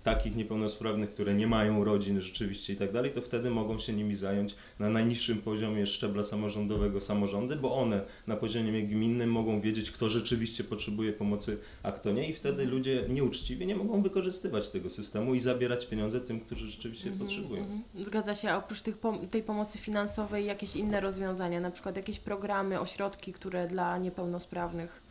takich 0.04 0.36
niepełnosprawnych, 0.36 1.10
które 1.10 1.34
nie 1.34 1.48
mają 1.48 1.84
rodzin 1.84 2.22
rzeczywiście 2.22 2.74
i 2.74 2.76
tak 2.76 2.92
dalej, 2.92 3.12
to 3.12 3.22
wtedy 3.22 3.50
mogą 3.50 3.80
się 3.80 3.94
nimi 3.94 4.16
zająć 4.16 4.56
na 4.80 4.90
najniższym 4.90 5.38
poziomie 5.38 5.86
szczebla 5.88 6.24
samorządowego 6.24 7.00
samorządy, 7.00 7.56
bo 7.56 7.76
one 7.76 8.02
na 8.28 8.36
poziomie 8.36 8.84
gminnym 8.84 9.32
mogą 9.32 9.62
wiedzieć, 9.62 9.92
kto 9.92 10.10
rzeczywiście 10.10 10.64
potrzebuje 10.64 11.14
pomocy, 11.14 11.58
a 11.84 11.92
kto 11.92 12.12
nie 12.12 12.30
i 12.30 12.34
wtedy 12.34 12.66
ludzie 12.66 13.06
nieuczciwie 13.10 13.66
nie 13.66 13.76
mogą 13.76 14.02
wykorzystywać 14.02 14.70
tego 14.70 14.90
systemu 14.90 15.36
i 15.36 15.40
zabierać 15.40 15.86
pieniądze 15.86 16.22
tym, 16.22 16.40
którzy 16.40 16.72
rzeczywiście 16.72 17.10
Mhm, 17.10 17.28
potrzebują. 17.28 17.62
mhm. 17.62 17.82
Zgadza 18.00 18.36
się, 18.36 18.50
a 18.50 18.58
oprócz 18.58 18.82
tych 18.82 18.98
tej 19.36 19.44
pomocy 19.44 19.78
finansowej 19.78 20.46
jakieś 20.46 20.76
inne 20.76 21.00
rozwiązania, 21.00 21.60
na 21.60 21.72
przykład 21.72 21.98
jakieś 21.98 22.20
programy, 22.20 22.80
ośrodki, 22.80 23.34
które 23.34 23.68
dla 23.68 23.98
niepełnosprawnych. 23.98 25.02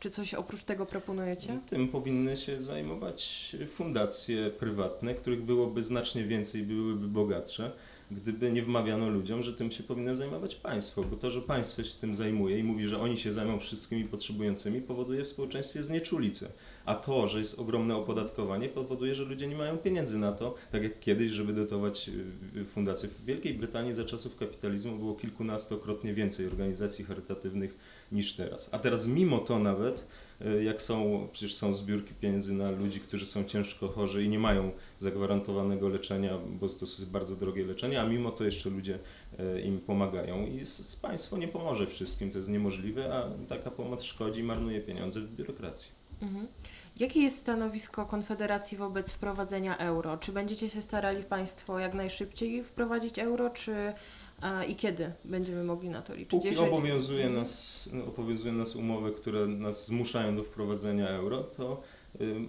Czy 0.00 0.10
coś 0.10 0.34
oprócz 0.34 0.64
tego 0.64 0.86
proponujecie? 0.86 1.58
Tym 1.66 1.88
powinny 1.88 2.36
się 2.36 2.60
zajmować 2.60 3.56
fundacje 3.68 4.50
prywatne, 4.50 5.14
których 5.14 5.42
byłoby 5.42 5.82
znacznie 5.82 6.24
więcej, 6.24 6.62
byłyby 6.62 7.08
bogatsze, 7.08 7.72
gdyby 8.10 8.52
nie 8.52 8.62
wmawiano 8.62 9.08
ludziom, 9.08 9.42
że 9.42 9.52
tym 9.52 9.70
się 9.70 9.82
powinno 9.82 10.14
zajmować 10.14 10.54
państwo, 10.54 11.04
bo 11.04 11.16
to, 11.16 11.30
że 11.30 11.42
państwo 11.42 11.84
się 11.84 11.98
tym 12.00 12.14
zajmuje 12.14 12.58
i 12.58 12.64
mówi, 12.64 12.88
że 12.88 13.00
oni 13.00 13.18
się 13.18 13.32
zajmą 13.32 13.58
wszystkimi 13.58 14.04
potrzebującymi, 14.04 14.80
powoduje 14.80 15.24
w 15.24 15.28
społeczeństwie 15.28 15.82
znieczulicę. 15.82 16.48
A 16.84 16.94
to, 16.94 17.28
że 17.28 17.38
jest 17.38 17.58
ogromne 17.58 17.96
opodatkowanie, 17.96 18.68
powoduje, 18.68 19.14
że 19.14 19.24
ludzie 19.24 19.46
nie 19.46 19.56
mają 19.56 19.78
pieniędzy 19.78 20.18
na 20.18 20.32
to, 20.32 20.54
tak 20.72 20.82
jak 20.82 21.00
kiedyś, 21.00 21.30
żeby 21.30 21.52
dotować 21.52 22.10
y, 22.56 22.64
fundacje. 22.64 23.08
W 23.08 23.24
Wielkiej 23.24 23.54
Brytanii 23.54 23.94
za 23.94 24.04
czasów 24.04 24.36
kapitalizmu 24.36 24.98
było 24.98 25.14
kilkunastokrotnie 25.14 26.14
więcej 26.14 26.46
organizacji 26.46 27.04
charytatywnych 27.04 27.76
niż 28.12 28.32
teraz. 28.32 28.74
A 28.74 28.78
teraz 28.78 29.06
mimo 29.06 29.38
to 29.38 29.58
nawet, 29.58 30.06
y, 30.40 30.64
jak 30.64 30.82
są, 30.82 31.28
przecież 31.32 31.54
są 31.54 31.74
zbiórki 31.74 32.14
pieniędzy 32.14 32.52
na 32.52 32.70
ludzi, 32.70 33.00
którzy 33.00 33.26
są 33.26 33.44
ciężko 33.44 33.88
chorzy 33.88 34.24
i 34.24 34.28
nie 34.28 34.38
mają 34.38 34.70
zagwarantowanego 34.98 35.88
leczenia, 35.88 36.38
bo 36.60 36.68
to 36.68 36.76
jest 36.80 37.10
bardzo 37.10 37.36
drogie 37.36 37.66
leczenie, 37.66 38.00
a 38.00 38.06
mimo 38.06 38.30
to 38.30 38.44
jeszcze 38.44 38.70
ludzie 38.70 38.98
y, 39.56 39.60
im 39.60 39.80
pomagają 39.80 40.46
i 40.46 40.64
państwo 41.02 41.38
nie 41.38 41.48
pomoże 41.48 41.86
wszystkim, 41.86 42.30
to 42.30 42.38
jest 42.38 42.50
niemożliwe, 42.50 43.14
a 43.14 43.30
taka 43.48 43.70
pomoc 43.70 44.02
szkodzi, 44.02 44.42
marnuje 44.42 44.80
pieniądze 44.80 45.20
w 45.20 45.34
biurokracji. 45.34 45.99
Mhm. 46.22 46.46
Jakie 46.96 47.20
jest 47.22 47.38
stanowisko 47.38 48.06
Konfederacji 48.06 48.78
wobec 48.78 49.12
wprowadzenia 49.12 49.78
euro? 49.78 50.16
Czy 50.16 50.32
będziecie 50.32 50.70
się 50.70 50.82
starali 50.82 51.22
Państwo 51.24 51.78
jak 51.78 51.94
najszybciej 51.94 52.64
wprowadzić 52.64 53.18
euro, 53.18 53.50
czy 53.50 53.92
a, 54.40 54.64
i 54.64 54.76
kiedy 54.76 55.12
będziemy 55.24 55.64
mogli 55.64 55.88
na 55.88 56.02
to 56.02 56.14
liczyć? 56.14 56.30
Póki 56.30 56.46
Jeżeli- 56.48 56.68
obowiązuje 56.68 57.24
Mhm. 57.24 57.42
nas, 57.42 57.88
obowiązuje 58.08 58.52
nas 58.52 58.76
umowy, 58.76 59.12
które 59.12 59.46
nas 59.46 59.86
zmuszają 59.86 60.36
do 60.36 60.44
wprowadzenia 60.44 61.08
euro, 61.08 61.42
to 61.42 61.82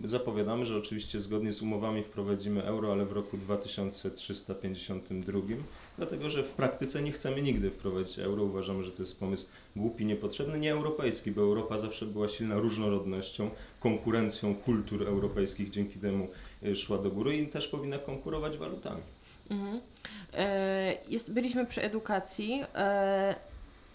zapowiadamy, 0.03 0.65
że 0.65 0.77
oczywiście 0.77 1.19
zgodnie 1.19 1.53
z 1.53 1.61
umowami 1.61 2.03
wprowadzimy 2.03 2.63
euro, 2.63 2.91
ale 2.91 3.05
w 3.05 3.11
roku 3.11 3.37
2352, 3.37 5.39
dlatego 5.97 6.29
że 6.29 6.43
w 6.43 6.53
praktyce 6.53 7.01
nie 7.01 7.11
chcemy 7.11 7.41
nigdy 7.41 7.71
wprowadzić 7.71 8.19
euro. 8.19 8.43
Uważamy, 8.43 8.83
że 8.83 8.91
to 8.91 9.01
jest 9.01 9.19
pomysł 9.19 9.49
głupi, 9.75 10.05
niepotrzebny, 10.05 10.59
nieeuropejski, 10.59 11.31
bo 11.31 11.41
Europa 11.41 11.77
zawsze 11.77 12.05
była 12.05 12.27
silna 12.27 12.55
różnorodnością, 12.55 13.49
konkurencją 13.79 14.55
kultur 14.55 15.07
europejskich, 15.07 15.69
dzięki 15.69 15.99
temu 15.99 16.27
y, 16.63 16.75
szła 16.75 16.97
do 16.97 17.11
góry 17.11 17.37
i 17.37 17.47
też 17.47 17.67
powinna 17.67 17.97
konkurować 17.97 18.57
walutami. 18.57 19.01
Mhm. 19.49 19.81
E, 20.33 20.97
jest, 21.09 21.33
byliśmy 21.33 21.65
przy 21.65 21.81
edukacji. 21.81 22.63
E, 22.75 23.35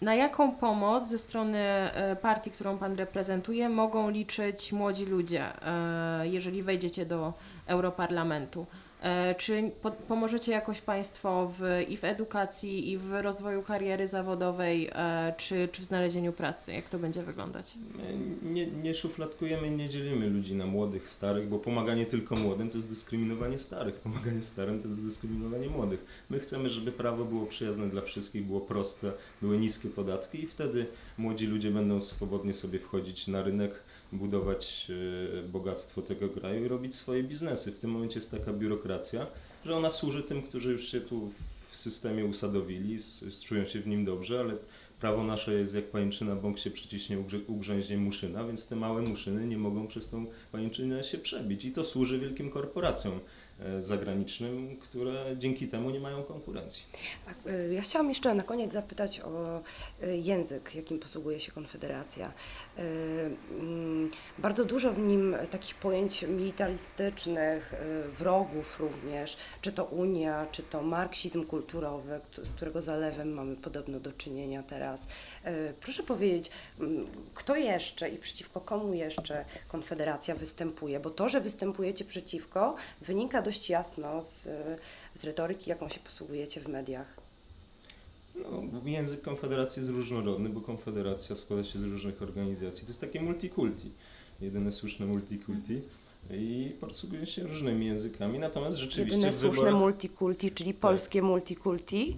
na 0.01 0.15
jaką 0.15 0.51
pomoc 0.55 1.07
ze 1.07 1.17
strony 1.17 1.57
e, 1.57 2.15
partii, 2.15 2.51
którą 2.51 2.77
Pan 2.77 2.95
reprezentuje, 2.95 3.69
mogą 3.69 4.09
liczyć 4.09 4.73
młodzi 4.73 5.05
ludzie, 5.05 5.43
e, 5.61 6.27
jeżeli 6.27 6.63
wejdziecie 6.63 7.05
do 7.05 7.33
Europarlamentu? 7.67 8.65
E, 9.01 9.35
czy 9.35 9.71
po, 9.81 9.91
pomożecie 9.91 10.51
jakoś 10.51 10.81
Państwo 10.81 11.53
w, 11.59 11.89
i 11.89 11.97
w 11.97 12.03
edukacji, 12.03 12.91
i 12.91 12.97
w 12.97 13.11
rozwoju 13.11 13.63
kariery 13.63 14.07
zawodowej, 14.07 14.89
e, 14.93 15.33
czy, 15.37 15.69
czy 15.71 15.81
w 15.81 15.85
znalezieniu 15.85 16.33
pracy? 16.33 16.73
Jak 16.73 16.89
to 16.89 16.99
będzie 16.99 17.23
wyglądać? 17.23 17.73
Nie, 18.43 18.67
nie 18.67 18.93
szufladkujemy, 18.93 19.71
nie 19.71 19.89
dzielimy 19.89 20.29
ludzi 20.29 20.55
na 20.55 20.65
młodych, 20.65 21.09
starych, 21.09 21.49
bo 21.49 21.59
pomaganie 21.59 22.05
tylko 22.05 22.35
młodym 22.35 22.69
to 22.69 22.77
jest 22.77 22.89
dyskryminowanie 22.89 23.59
starych, 23.59 23.95
pomaganie 23.95 24.41
starym 24.41 24.81
to 24.81 24.87
jest 24.87 25.03
dyskryminowanie 25.03 25.69
młodych. 25.69 26.05
My 26.29 26.39
chcemy, 26.39 26.69
żeby 26.69 26.91
prawo 26.91 27.25
było 27.25 27.45
przyjazne 27.45 27.89
dla 27.89 28.01
wszystkich, 28.01 28.45
było 28.45 28.61
proste, 28.61 29.11
były 29.41 29.57
niskie 29.57 29.89
podatki 29.89 30.43
i 30.43 30.47
wtedy 30.47 30.85
młodzi 31.17 31.47
ludzie 31.47 31.71
będą 31.71 32.01
swobodnie 32.01 32.53
sobie 32.53 32.79
wchodzić 32.79 33.27
na 33.27 33.43
rynek, 33.43 33.83
budować 34.11 34.87
e, 35.39 35.43
bogactwo 35.43 36.01
tego 36.01 36.29
kraju 36.29 36.65
i 36.65 36.67
robić 36.67 36.95
swoje 36.95 37.23
biznesy. 37.23 37.71
W 37.71 37.79
tym 37.79 37.91
momencie 37.91 38.19
jest 38.19 38.31
taka 38.31 38.53
biurokracja, 38.53 39.27
że 39.65 39.75
ona 39.75 39.89
służy 39.89 40.23
tym, 40.23 40.41
którzy 40.41 40.71
już 40.71 40.87
się 40.91 41.01
tu 41.01 41.31
w 41.69 41.77
systemie 41.77 42.25
usadowili, 42.25 42.97
czują 43.45 43.65
się 43.65 43.79
w 43.79 43.87
nim 43.87 44.05
dobrze, 44.05 44.39
ale 44.39 44.53
prawo 44.99 45.23
nasze 45.23 45.53
jest 45.53 45.75
jak 45.75 45.85
pajęczyna, 45.85 46.35
bąk 46.35 46.59
się 46.59 46.71
przyciśnie, 46.71 47.17
ugrzęźnie 47.47 47.97
muszyna, 47.97 48.43
więc 48.43 48.67
te 48.67 48.75
małe 48.75 49.01
muszyny 49.01 49.47
nie 49.47 49.57
mogą 49.57 49.87
przez 49.87 50.09
tą 50.09 50.25
pajęczynę 50.51 51.03
się 51.03 51.17
przebić. 51.17 51.65
I 51.65 51.71
to 51.71 51.83
służy 51.83 52.19
wielkim 52.19 52.49
korporacjom 52.49 53.19
e, 53.59 53.81
zagranicznym, 53.81 54.77
które 54.77 55.35
dzięki 55.37 55.67
temu 55.67 55.89
nie 55.89 55.99
mają 55.99 56.23
konkurencji. 56.23 56.83
Y, 57.47 57.73
Ja 57.73 57.81
chciałam 57.81 58.09
jeszcze 58.09 58.35
na 58.35 58.43
koniec 58.43 58.73
zapytać 58.73 59.19
o 59.19 59.61
język, 60.21 60.75
jakim 60.75 60.99
posługuje 60.99 61.39
się 61.39 61.51
Konfederacja. 61.51 62.33
Bardzo 64.37 64.65
dużo 64.65 64.93
w 64.93 64.99
nim 64.99 65.35
takich 65.51 65.75
pojęć 65.75 66.21
militarystycznych, 66.21 67.73
y, 67.73 68.11
wrogów 68.11 68.79
również, 68.79 69.37
czy 69.61 69.71
to 69.71 69.85
Unia, 69.85 70.47
czy 70.51 70.63
to 70.63 70.81
marksizm 70.81 71.45
kulturowy, 71.45 72.19
z 72.43 72.53
którego 72.53 72.81
zalewem 72.81 73.33
mamy 73.33 73.55
podobno 73.55 73.99
do 73.99 74.11
czynienia 74.11 74.63
teraz. 74.63 75.07
Y, 75.47 75.73
Proszę 75.81 76.03
powiedzieć, 76.03 76.51
kto 77.33 77.55
jeszcze 77.55 78.09
i 78.09 78.17
przeciwko 78.17 78.61
komu 78.61 78.93
jeszcze 78.93 79.45
Konfederacja 79.67 80.35
występuje? 80.35 80.99
Bo 80.99 81.09
to, 81.09 81.29
że 81.29 81.41
występujecie 81.41 82.05
przeciwko, 82.05 82.75
wynika 83.01 83.41
dość 83.41 83.69
jasno 83.69 84.23
z, 84.23 84.45
y, 84.45 84.51
z 85.13 85.23
retoryki, 85.23 85.69
jaką 85.69 85.89
się 85.89 85.99
posługujecie 85.99 86.61
w 86.61 86.67
mediach. 86.67 87.26
No, 88.43 88.89
język 88.89 89.21
Konfederacji 89.21 89.79
jest 89.79 89.91
różnorodny, 89.91 90.49
bo 90.49 90.61
Konfederacja 90.61 91.35
składa 91.35 91.63
się 91.63 91.79
z 91.79 91.83
różnych 91.83 92.21
organizacji. 92.21 92.81
To 92.81 92.87
jest 92.87 93.01
takie 93.01 93.21
multikulti, 93.21 93.91
jedyne 94.41 94.71
słuszne 94.71 95.05
multikulti 95.05 95.81
i 96.31 96.71
posługuje 96.79 97.25
się 97.25 97.43
różnymi 97.43 97.85
językami, 97.85 98.39
natomiast 98.39 98.77
rzeczywiście 98.77 99.15
Jedyne 99.15 99.33
słuszne 99.33 99.63
wyborach... 99.63 99.79
multikulti, 99.79 100.51
czyli 100.51 100.73
polskie 100.73 101.21
multikulti. 101.21 102.17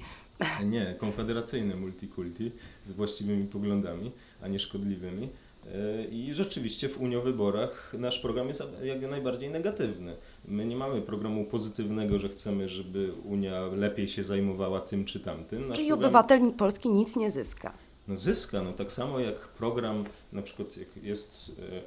Nie, 0.65 0.95
konfederacyjne 0.99 1.75
multikulti 1.75 2.51
z 2.85 2.91
właściwymi 2.91 3.47
poglądami, 3.47 4.11
a 4.41 4.47
nie 4.47 4.59
szkodliwymi. 4.59 5.29
E, 5.75 6.03
I 6.05 6.33
rzeczywiście 6.33 6.89
w 6.89 7.01
uniowyborach 7.01 7.93
nasz 7.97 8.19
program 8.19 8.47
jest 8.47 8.63
jak 8.83 9.01
najbardziej 9.01 9.49
negatywny. 9.49 10.15
My 10.45 10.65
nie 10.65 10.75
mamy 10.75 11.01
programu 11.01 11.45
pozytywnego, 11.45 12.19
że 12.19 12.29
chcemy, 12.29 12.69
żeby 12.69 13.13
Unia 13.23 13.61
lepiej 13.65 14.07
się 14.07 14.23
zajmowała 14.23 14.81
tym 14.81 15.05
czy 15.05 15.19
tamtym. 15.19 15.67
Nasz 15.67 15.77
Czyli 15.77 15.89
program- 15.89 16.05
obywatel 16.05 16.51
polski 16.53 16.89
nic 16.89 17.15
nie 17.15 17.31
zyska. 17.31 17.73
no 18.07 18.17
zyska, 18.17 18.63
no 18.63 18.73
tak 18.73 18.91
samo 18.91 19.19
jak 19.19 19.47
program, 19.47 20.03
na 20.33 20.41
przykład 20.41 20.77
jak 20.77 21.03
jest 21.03 21.51
e, 21.59 21.81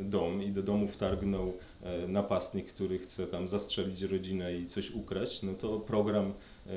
dom 0.00 0.42
i 0.42 0.50
do 0.52 0.62
domu 0.62 0.86
wtargnął 0.86 1.52
e, 1.82 2.08
napastnik, 2.08 2.66
który 2.66 2.98
chce 2.98 3.26
tam 3.26 3.48
zastrzelić 3.48 4.02
rodzinę 4.02 4.54
i 4.54 4.66
coś 4.66 4.90
ukraść, 4.90 5.42
no 5.42 5.54
to 5.54 5.80
program 5.80 6.32
e, 6.66 6.70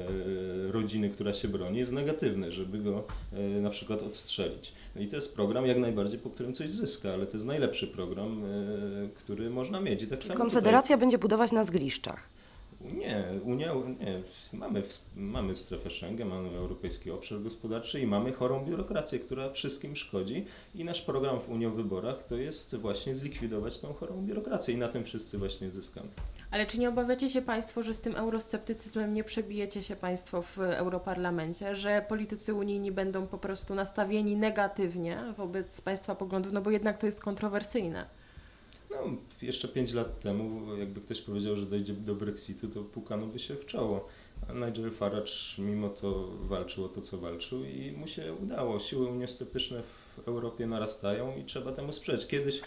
rodziny, 0.71 1.09
która 1.09 1.33
się 1.33 1.47
broni 1.47 1.77
jest 1.79 1.91
negatywny, 1.91 2.51
żeby 2.51 2.77
go 2.77 3.03
e, 3.33 3.61
na 3.61 3.69
przykład 3.69 4.03
odstrzelić. 4.03 4.73
No 4.95 5.01
i 5.01 5.07
to 5.07 5.15
jest 5.15 5.35
program 5.35 5.65
jak 5.65 5.77
najbardziej, 5.77 6.19
po 6.19 6.29
którym 6.29 6.53
coś 6.53 6.69
zyska, 6.69 7.13
ale 7.13 7.25
to 7.25 7.33
jest 7.33 7.45
najlepszy 7.45 7.87
program, 7.87 8.43
e, 8.45 9.09
który 9.15 9.49
można 9.49 9.81
mieć. 9.81 10.03
I 10.03 10.07
tak 10.07 10.23
samo 10.23 10.33
tutaj- 10.33 10.37
Konfederacja 10.37 10.97
będzie 10.97 11.17
budować 11.17 11.51
na 11.51 11.63
zgliszczach. 11.63 12.29
Nie, 12.93 13.23
Unia, 13.43 13.73
nie, 13.73 14.21
mamy, 14.53 14.83
mamy 15.15 15.55
strefę 15.55 15.91
Schengen, 15.91 16.27
mamy 16.27 16.57
Europejski 16.57 17.11
Obszar 17.11 17.41
Gospodarczy 17.41 17.99
i 17.99 18.07
mamy 18.07 18.31
chorą 18.31 18.65
biurokrację, 18.65 19.19
która 19.19 19.49
wszystkim 19.49 19.95
szkodzi 19.95 20.45
i 20.75 20.85
nasz 20.85 21.01
program 21.01 21.39
w 21.39 21.49
Unii 21.49 21.67
o 21.67 21.71
wyborach 21.71 22.23
to 22.23 22.35
jest 22.35 22.75
właśnie 22.75 23.15
zlikwidować 23.15 23.79
tą 23.79 23.93
chorą 23.93 24.21
biurokrację 24.21 24.73
i 24.73 24.77
na 24.77 24.87
tym 24.87 25.03
wszyscy 25.03 25.37
właśnie 25.37 25.71
zyskamy. 25.71 26.07
Ale 26.51 26.65
czy 26.65 26.79
nie 26.79 26.89
obawiacie 26.89 27.29
się 27.29 27.41
Państwo, 27.41 27.83
że 27.83 27.93
z 27.93 28.01
tym 28.01 28.15
eurosceptycyzmem 28.15 29.13
nie 29.13 29.23
przebijecie 29.23 29.81
się 29.81 29.95
Państwo 29.95 30.41
w 30.41 30.59
Europarlamencie, 30.59 31.75
że 31.75 32.05
politycy 32.09 32.53
unijni 32.53 32.91
będą 32.91 33.27
po 33.27 33.37
prostu 33.37 33.75
nastawieni 33.75 34.35
negatywnie 34.35 35.33
wobec 35.37 35.81
Państwa 35.81 36.15
poglądów, 36.15 36.51
no 36.51 36.61
bo 36.61 36.71
jednak 36.71 36.97
to 36.97 37.05
jest 37.05 37.21
kontrowersyjne. 37.21 38.05
No, 38.95 39.17
jeszcze 39.41 39.67
pięć 39.67 39.93
lat 39.93 40.19
temu, 40.19 40.77
jakby 40.77 41.01
ktoś 41.01 41.21
powiedział, 41.21 41.55
że 41.55 41.65
dojdzie 41.65 41.93
do 41.93 42.15
Brexitu, 42.15 42.67
to 42.67 42.83
pukano 42.83 43.27
by 43.27 43.39
się 43.39 43.55
w 43.55 43.65
czoło. 43.65 44.07
A 44.49 44.53
Nigel 44.53 44.91
Farage 44.91 45.31
mimo 45.57 45.89
to 45.89 46.27
walczył 46.27 46.85
o 46.85 46.89
to, 46.89 47.01
co 47.01 47.17
walczył 47.17 47.63
i 47.63 47.91
mu 47.91 48.07
się 48.07 48.33
udało. 48.33 48.79
Siły 48.79 49.07
uniosceptyczne 49.07 49.81
w 50.17 50.27
Europie 50.27 50.67
narastają 50.67 51.37
i 51.37 51.43
trzeba 51.43 51.71
temu 51.71 51.91
sprzeczyć. 51.91 52.27
Kiedyś, 52.27 52.61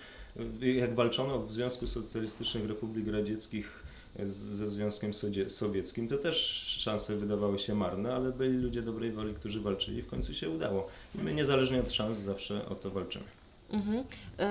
jak 0.60 0.94
walczono 0.94 1.38
w 1.38 1.52
Związku 1.52 1.86
Socjalistycznych 1.86 2.68
Republik 2.68 3.08
Radzieckich 3.08 3.82
ze 4.24 4.68
Związkiem 4.68 5.12
Sowieckim, 5.48 6.08
to 6.08 6.18
też 6.18 6.36
szanse 6.78 7.16
wydawały 7.16 7.58
się 7.58 7.74
marne, 7.74 8.14
ale 8.14 8.32
byli 8.32 8.58
ludzie 8.58 8.82
dobrej 8.82 9.12
woli, 9.12 9.34
którzy 9.34 9.60
walczyli 9.60 9.98
i 9.98 10.02
w 10.02 10.06
końcu 10.06 10.34
się 10.34 10.50
udało. 10.50 10.88
I 11.14 11.18
my 11.18 11.34
niezależnie 11.34 11.80
od 11.80 11.92
szans 11.92 12.18
zawsze 12.18 12.68
o 12.68 12.74
to 12.74 12.90
walczymy. 12.90 13.24
Mhm. 13.70 14.04
E, 14.38 14.44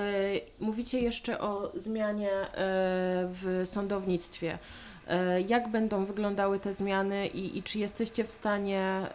mówicie 0.60 1.00
jeszcze 1.00 1.40
o 1.40 1.72
zmianie 1.76 2.32
e, 2.32 2.48
w 3.32 3.62
sądownictwie. 3.66 4.58
E, 5.08 5.42
jak 5.42 5.72
będą 5.72 6.06
wyglądały 6.06 6.60
te 6.60 6.74
zmiany 6.74 7.28
i, 7.28 7.58
i 7.58 7.64
czy 7.64 7.80
jesteście 7.80 8.24
w 8.24 8.32
stanie 8.32 9.08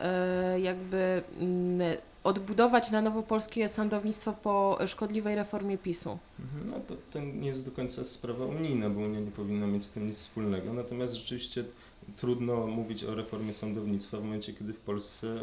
jakby 0.63 1.23
mm, 1.41 1.97
odbudować 2.25 2.91
na 2.91 3.03
nowo 3.03 3.23
polskie 3.23 3.69
sądownictwo 3.69 4.33
po 4.33 4.79
szkodliwej 4.87 5.35
reformie 5.35 5.79
PiSu? 5.79 6.19
Mhm. 6.41 6.71
No 6.71 6.81
to, 6.89 6.95
to 7.11 7.21
nie 7.21 7.47
jest 7.47 7.65
do 7.65 7.71
końca 7.71 8.05
sprawa 8.05 8.47
unijna, 8.47 8.91
bo 8.91 9.01
Unia 9.01 9.21
nie 9.21 9.31
powinna 9.31 9.67
mieć 9.67 9.85
z 9.85 9.91
tym 9.91 10.07
nic 10.07 10.19
wspólnego. 10.19 10.73
Natomiast 10.73 11.15
rzeczywiście 11.15 11.65
trudno 12.17 12.67
mówić 12.67 13.05
o 13.05 13.15
reformie 13.15 13.53
sądownictwa 13.53 14.19
w 14.19 14.25
momencie, 14.25 14.53
kiedy 14.53 14.73
w 14.73 14.81
Polsce 14.81 15.41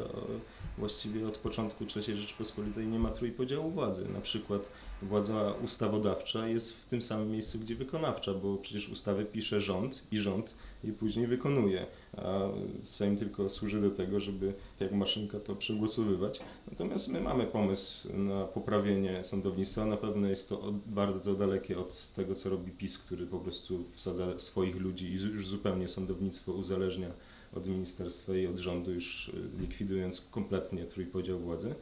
właściwie 0.80 1.28
od 1.28 1.38
początku 1.38 1.86
III 1.96 2.18
Rzeczpospolitej 2.18 2.88
nie 2.88 3.00
ma 3.00 3.10
trójpodziału 3.10 3.72
władzy. 3.72 4.06
Na 4.14 4.22
przykład 4.22 4.70
władza 5.02 5.54
ustawodawcza 5.64 6.48
jest 6.48 6.74
w 6.74 6.86
tym 6.86 7.02
samym 7.02 7.32
miejscu, 7.32 7.60
gdzie 7.60 7.76
wykonawcza, 7.76 8.34
bo 8.34 8.58
przecież 8.58 8.90
ustawy 8.90 9.26
pisze 9.26 9.62
rząd 9.62 10.04
i 10.12 10.18
rząd 10.18 10.54
i 10.84 10.92
później 10.92 11.28
wykonuje, 11.28 11.86
a 12.18 12.40
Sejm 12.84 13.18
tylko 13.18 13.50
służy 13.50 13.82
do 13.82 13.92
tego, 13.92 14.20
żeby 14.20 14.54
jak 14.80 14.92
maszynka 14.92 15.40
to 15.40 15.56
przegłosowywać. 15.56 16.40
Natomiast 16.72 17.08
my 17.08 17.22
mamy 17.22 17.44
pomysł 17.44 18.14
na 18.14 18.46
poprawienie 18.46 19.24
sądownictwa. 19.24 19.86
Na 19.86 19.98
pewno 19.98 20.28
jest 20.28 20.50
to 20.50 20.74
bardzo 20.86 21.36
dalekie 21.36 21.80
od 21.80 22.12
tego, 22.16 22.36
co 22.36 22.50
robi 22.50 22.72
PiS, 22.72 22.98
który 22.98 23.28
po 23.28 23.40
prostu 23.40 23.84
wsadza 23.96 24.40
swoich 24.40 24.76
ludzi 24.76 25.06
i 25.06 25.14
już 25.14 25.48
zupełnie 25.48 25.88
sądownictwo 25.88 26.54
uzależnia 26.54 27.10
od 27.56 27.68
ministerstwa 27.68 28.36
i 28.36 28.48
od 28.48 28.58
rządu, 28.58 28.92
już 28.94 29.32
likwidując 29.60 30.22
kompletnie 30.32 30.86
trójpodział 30.86 31.40
władzy. 31.40 31.76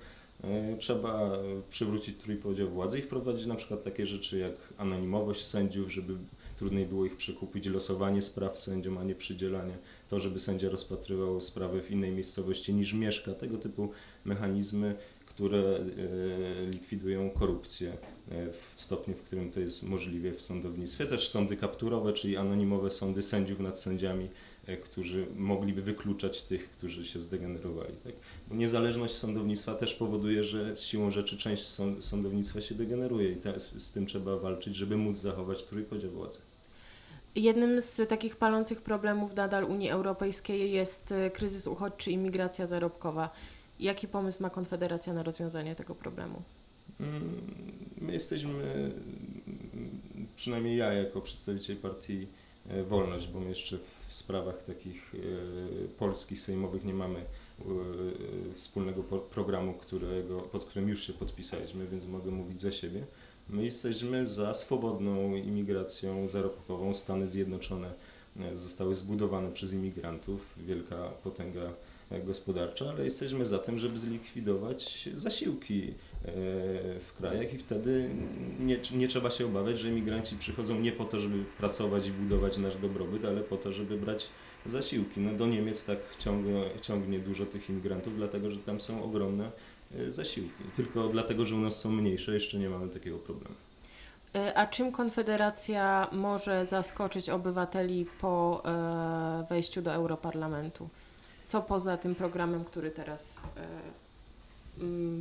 E, 0.44 0.78
trzeba 0.80 1.32
przywrócić 1.70 2.18
trójpodział 2.18 2.70
władzy 2.70 3.00
i 3.00 3.02
wprowadzić 3.02 3.46
na 3.46 3.56
przykład 3.56 3.84
takie 3.84 4.08
rzeczy 4.08 4.38
jak 4.38 4.54
anonimowość 4.78 5.46
sędziów, 5.46 5.94
żeby 5.94 6.14
trudniej 6.58 6.86
było 6.86 7.06
ich 7.06 7.18
przekupić, 7.18 7.66
losowanie 7.66 8.22
spraw 8.22 8.60
sędziom, 8.60 8.98
a 8.98 9.04
nie 9.04 9.16
przydzielanie, 9.16 9.78
to, 10.10 10.20
żeby 10.20 10.40
sędzia 10.40 10.70
rozpatrywał 10.70 11.42
sprawy 11.42 11.82
w 11.82 11.92
innej 11.92 12.12
miejscowości 12.12 12.74
niż 12.74 12.94
mieszka, 12.94 13.34
tego 13.34 13.58
typu 13.58 13.90
mechanizmy, 14.26 14.96
które 15.26 15.60
e, 15.60 16.70
likwidują 16.70 17.30
korupcję 17.30 17.90
e, 18.32 18.52
w 18.52 18.72
stopniu, 18.76 19.14
w 19.14 19.24
którym 19.24 19.52
to 19.52 19.60
jest 19.60 19.84
możliwe 19.84 20.32
w 20.32 20.42
sądownictwie. 20.42 21.06
Też 21.06 21.30
sądy 21.30 21.58
kapturowe, 21.58 22.14
czyli 22.14 22.38
anonimowe 22.38 22.90
sądy 22.90 23.24
sędziów 23.24 23.60
nad 23.60 23.80
sędziami, 23.80 24.30
którzy 24.76 25.26
mogliby 25.36 25.82
wykluczać 25.82 26.44
tych, 26.44 26.72
którzy 26.72 27.06
się 27.06 27.20
zdegenerowali. 27.20 27.94
Tak? 28.04 28.14
Bo 28.48 28.56
niezależność 28.56 29.14
sądownictwa 29.14 29.76
też 29.76 29.96
powoduje, 29.96 30.44
że 30.44 30.76
z 30.76 30.82
siłą 30.82 31.12
rzeczy 31.12 31.38
część 31.38 31.68
sądownictwa 32.00 32.62
się 32.62 32.76
degeneruje 32.76 33.32
i 33.32 33.36
te, 33.36 33.60
z 33.60 33.92
tym 33.92 34.06
trzeba 34.06 34.38
walczyć, 34.38 34.76
żeby 34.76 34.98
móc 34.98 35.18
zachować 35.18 35.64
trójpodział 35.64 36.12
władzy. 36.12 36.38
Jednym 37.36 37.82
z 37.82 38.10
takich 38.10 38.36
palących 38.36 38.82
problemów 38.82 39.36
nadal 39.36 39.64
Unii 39.64 39.90
Europejskiej 39.90 40.72
jest 40.72 41.12
e, 41.12 41.32
kryzys 41.32 41.68
uchodźczy 41.68 42.12
i 42.12 42.18
migracja 42.18 42.68
zarobkowa. 42.68 43.30
Jaki 43.80 44.08
pomysł 44.08 44.44
ma 44.44 44.50
Konfederacja 44.50 45.14
na 45.14 45.24
rozwiązanie 45.24 45.76
tego 45.76 45.96
problemu? 45.96 46.42
Mm, 47.00 47.42
my 48.02 48.14
jesteśmy, 48.14 48.92
przynajmniej 50.36 50.78
ja 50.78 50.94
jako 50.94 51.22
przedstawiciel 51.22 51.78
partii 51.78 52.28
E, 52.28 52.47
wolność, 52.88 53.28
bo 53.28 53.40
my 53.40 53.50
jeszcze 53.50 53.78
w 53.78 54.14
sprawach 54.14 54.64
takich 54.64 55.16
e, 55.16 55.88
polskich, 55.88 56.40
sejmowych 56.40 56.86
nie 56.86 56.94
mamy 56.94 57.20
e, 57.20 57.24
wspólnego 58.54 59.04
programu, 59.04 59.74
którego, 59.74 60.40
pod 60.40 60.66
którym 60.66 60.90
już 60.90 61.08
się 61.08 61.14
podpisaliśmy, 61.14 61.88
więc 61.88 62.06
mogę 62.06 62.32
mówić 62.32 62.62
za 62.62 62.72
siebie. 62.72 63.06
My 63.50 63.64
jesteśmy 63.64 64.28
za 64.28 64.54
swobodną 64.54 65.36
imigracją 65.36 66.28
zarobkową. 66.28 66.94
Stany 66.94 67.28
Zjednoczone 67.28 67.94
zostały 68.54 68.96
zbudowane 68.96 69.52
przez 69.52 69.74
imigrantów, 69.74 70.54
wielka 70.58 71.10
potęga 71.24 71.74
gospodarcza, 72.26 72.90
ale 72.90 73.04
jesteśmy 73.04 73.46
za 73.46 73.60
tym, 73.60 73.80
żeby 73.80 74.00
zlikwidować 74.00 75.10
zasiłki 75.14 75.84
e, 75.84 76.17
w 77.00 77.14
krajach 77.18 77.54
i 77.54 77.58
wtedy 77.58 78.10
nie, 78.60 78.80
nie 78.96 79.08
trzeba 79.08 79.32
się 79.32 79.46
obawiać, 79.46 79.80
że 79.80 79.90
imigranci 79.90 80.38
przychodzą 80.38 80.80
nie 80.80 80.92
po 80.92 81.06
to, 81.06 81.20
żeby 81.20 81.44
pracować 81.58 82.08
i 82.08 82.12
budować 82.12 82.58
nasz 82.58 82.78
dobrobyt, 82.78 83.26
ale 83.26 83.42
po 83.42 83.58
to, 83.58 83.74
żeby 83.74 83.98
brać 83.98 84.30
zasiłki. 84.66 85.20
No 85.22 85.34
do 85.34 85.48
Niemiec 85.48 85.86
tak 85.86 85.98
ciągnie, 86.20 86.64
ciągnie 86.82 87.20
dużo 87.20 87.46
tych 87.46 87.70
imigrantów, 87.70 88.16
dlatego 88.16 88.52
że 88.52 88.58
tam 88.58 88.82
są 88.82 89.04
ogromne 89.04 89.52
e, 89.96 90.12
zasiłki. 90.12 90.64
Tylko 90.76 91.08
dlatego, 91.08 91.46
że 91.46 91.56
u 91.56 91.60
nas 91.60 91.76
są 91.76 91.92
mniejsze, 91.92 92.34
jeszcze 92.34 92.58
nie 92.58 92.70
mamy 92.70 92.90
takiego 92.90 93.18
problemu. 93.18 93.56
E, 94.36 94.58
a 94.58 94.68
czym 94.68 94.92
Konfederacja 94.92 96.08
może 96.12 96.66
zaskoczyć 96.66 97.30
obywateli 97.30 98.06
po 98.22 98.64
wejściu 99.50 99.82
do 99.82 99.94
Europarlamentu? 99.94 100.90
Co 101.46 101.62
poza 101.62 101.98
tym 101.98 102.16
programem, 102.16 102.66
który 102.66 102.92
teraz 102.92 103.42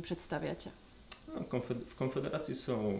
przedstawiacie? 0.01 0.71
No, 1.27 1.61
w 1.85 1.95
Konfederacji 1.95 2.55
są 2.55 2.99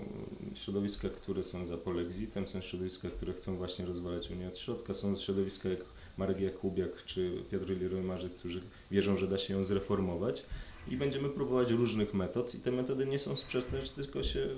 środowiska, 0.54 1.10
które 1.10 1.44
są 1.44 1.66
za 1.66 1.78
polexitem, 1.78 2.48
są 2.48 2.62
środowiska, 2.62 3.10
które 3.10 3.34
chcą 3.34 3.56
właśnie 3.56 3.86
rozwalać 3.86 4.32
Unię 4.32 4.48
od 4.48 4.58
środka, 4.58 4.94
są 4.94 5.16
środowiska 5.16 5.70
jak 5.70 5.80
Marek 6.18 6.40
Jakubiak 6.40 7.04
czy 7.06 7.44
Piotr 7.52 7.66
Liroy-Marzy, 7.66 8.30
którzy 8.30 8.62
wierzą, 8.92 9.18
że 9.18 9.28
da 9.28 9.38
się 9.38 9.54
ją 9.54 9.64
zreformować 9.64 10.44
i 10.92 10.98
będziemy 10.98 11.30
próbować 11.30 11.72
różnych 11.72 12.14
metod 12.14 12.56
i 12.56 12.60
te 12.60 12.72
metody 12.72 13.06
nie 13.06 13.20
są 13.20 13.36
sprzeczne, 13.36 13.80
tylko 13.96 14.24
się, 14.24 14.50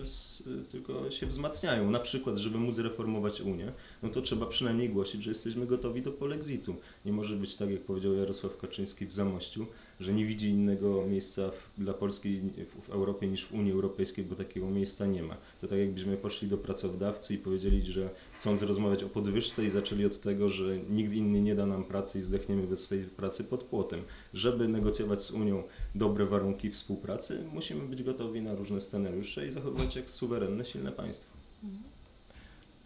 tylko 0.70 1.12
się 1.12 1.26
wzmacniają. 1.26 1.92
Na 1.92 2.00
przykład, 2.00 2.38
żeby 2.38 2.58
móc 2.58 2.78
reformować 2.78 3.42
Unię, 3.42 3.72
no 4.04 4.10
to 4.10 4.22
trzeba 4.22 4.46
przynajmniej 4.46 4.90
głosić, 4.90 5.24
że 5.24 5.32
jesteśmy 5.32 5.66
gotowi 5.66 6.02
do 6.02 6.12
polexitu. 6.12 6.76
Nie 7.06 7.14
może 7.14 7.36
być 7.36 7.56
tak, 7.56 7.70
jak 7.70 7.82
powiedział 7.82 8.14
Jarosław 8.14 8.58
Kaczyński 8.58 9.06
w 9.06 9.14
Zamościu, 9.14 9.66
że 10.00 10.14
nie 10.14 10.26
widzi 10.26 10.50
innego 10.50 11.06
miejsca 11.08 11.52
w, 11.52 11.70
dla 11.78 11.94
Polski 11.94 12.42
w, 12.42 12.86
w, 12.86 12.90
Europie 12.90 13.28
niż 13.28 13.46
w 13.46 13.54
Unii 13.54 13.72
Europejskiej, 13.72 14.26
bo 14.26 14.36
takiego 14.36 14.70
miejsca 14.70 15.06
nie 15.06 15.24
ma. 15.24 15.38
To 15.62 15.68
tak 15.68 15.80
jakbyśmy 15.80 16.18
poszli 16.18 16.48
do 16.48 16.58
pracodawcy 16.58 17.34
i 17.34 17.38
powiedzieli, 17.38 17.86
że 17.86 18.10
chcąc 18.34 18.62
rozmawiać 18.62 19.04
o 19.04 19.10
podwyżce 19.10 19.66
i 19.66 19.70
zaczęli 19.70 20.06
od 20.06 20.22
tego, 20.22 20.50
że 20.50 20.78
nikt 20.90 21.14
inny 21.14 21.42
nie 21.42 21.56
da 21.56 21.66
nam 21.66 21.84
pracy 21.84 22.20
i 22.20 22.22
zdechniemy 22.22 22.68
bez 22.68 22.88
tej 22.88 23.00
pracy 23.00 23.44
pod 23.44 23.64
płotem. 23.64 24.02
Żeby 24.34 24.68
negocjować 24.68 25.22
z 25.22 25.32
Unią 25.32 25.64
dobre 25.96 26.26
warunki 26.26 26.70
współpracy, 26.70 27.44
musimy 27.54 27.88
być 27.88 28.04
gotowi 28.04 28.42
na 28.42 28.56
różne 28.56 28.82
scenariusze 28.82 29.48
i 29.48 29.52
zachowywać 29.52 29.96
jak 29.96 30.10
suwerenne, 30.10 30.66
silne 30.66 30.92
państwo. 30.92 31.40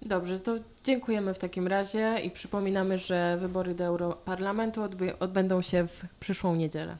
Dobrze, 0.05 0.39
to 0.39 0.51
dziękujemy 0.83 1.33
w 1.33 1.39
takim 1.39 1.67
razie 1.67 2.19
i 2.23 2.31
przypominamy, 2.31 2.97
że 2.97 3.37
wybory 3.41 3.75
do 3.75 3.83
Europarlamentu 3.83 4.81
odbędą 5.19 5.61
się 5.61 5.87
w 5.87 6.03
przyszłą 6.19 6.55
niedzielę. 6.55 6.97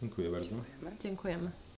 Dziękuję 0.00 0.30
bardzo. 0.30 0.48
Dziękujemy. 0.48 0.96
Dziękujemy. 1.00 1.50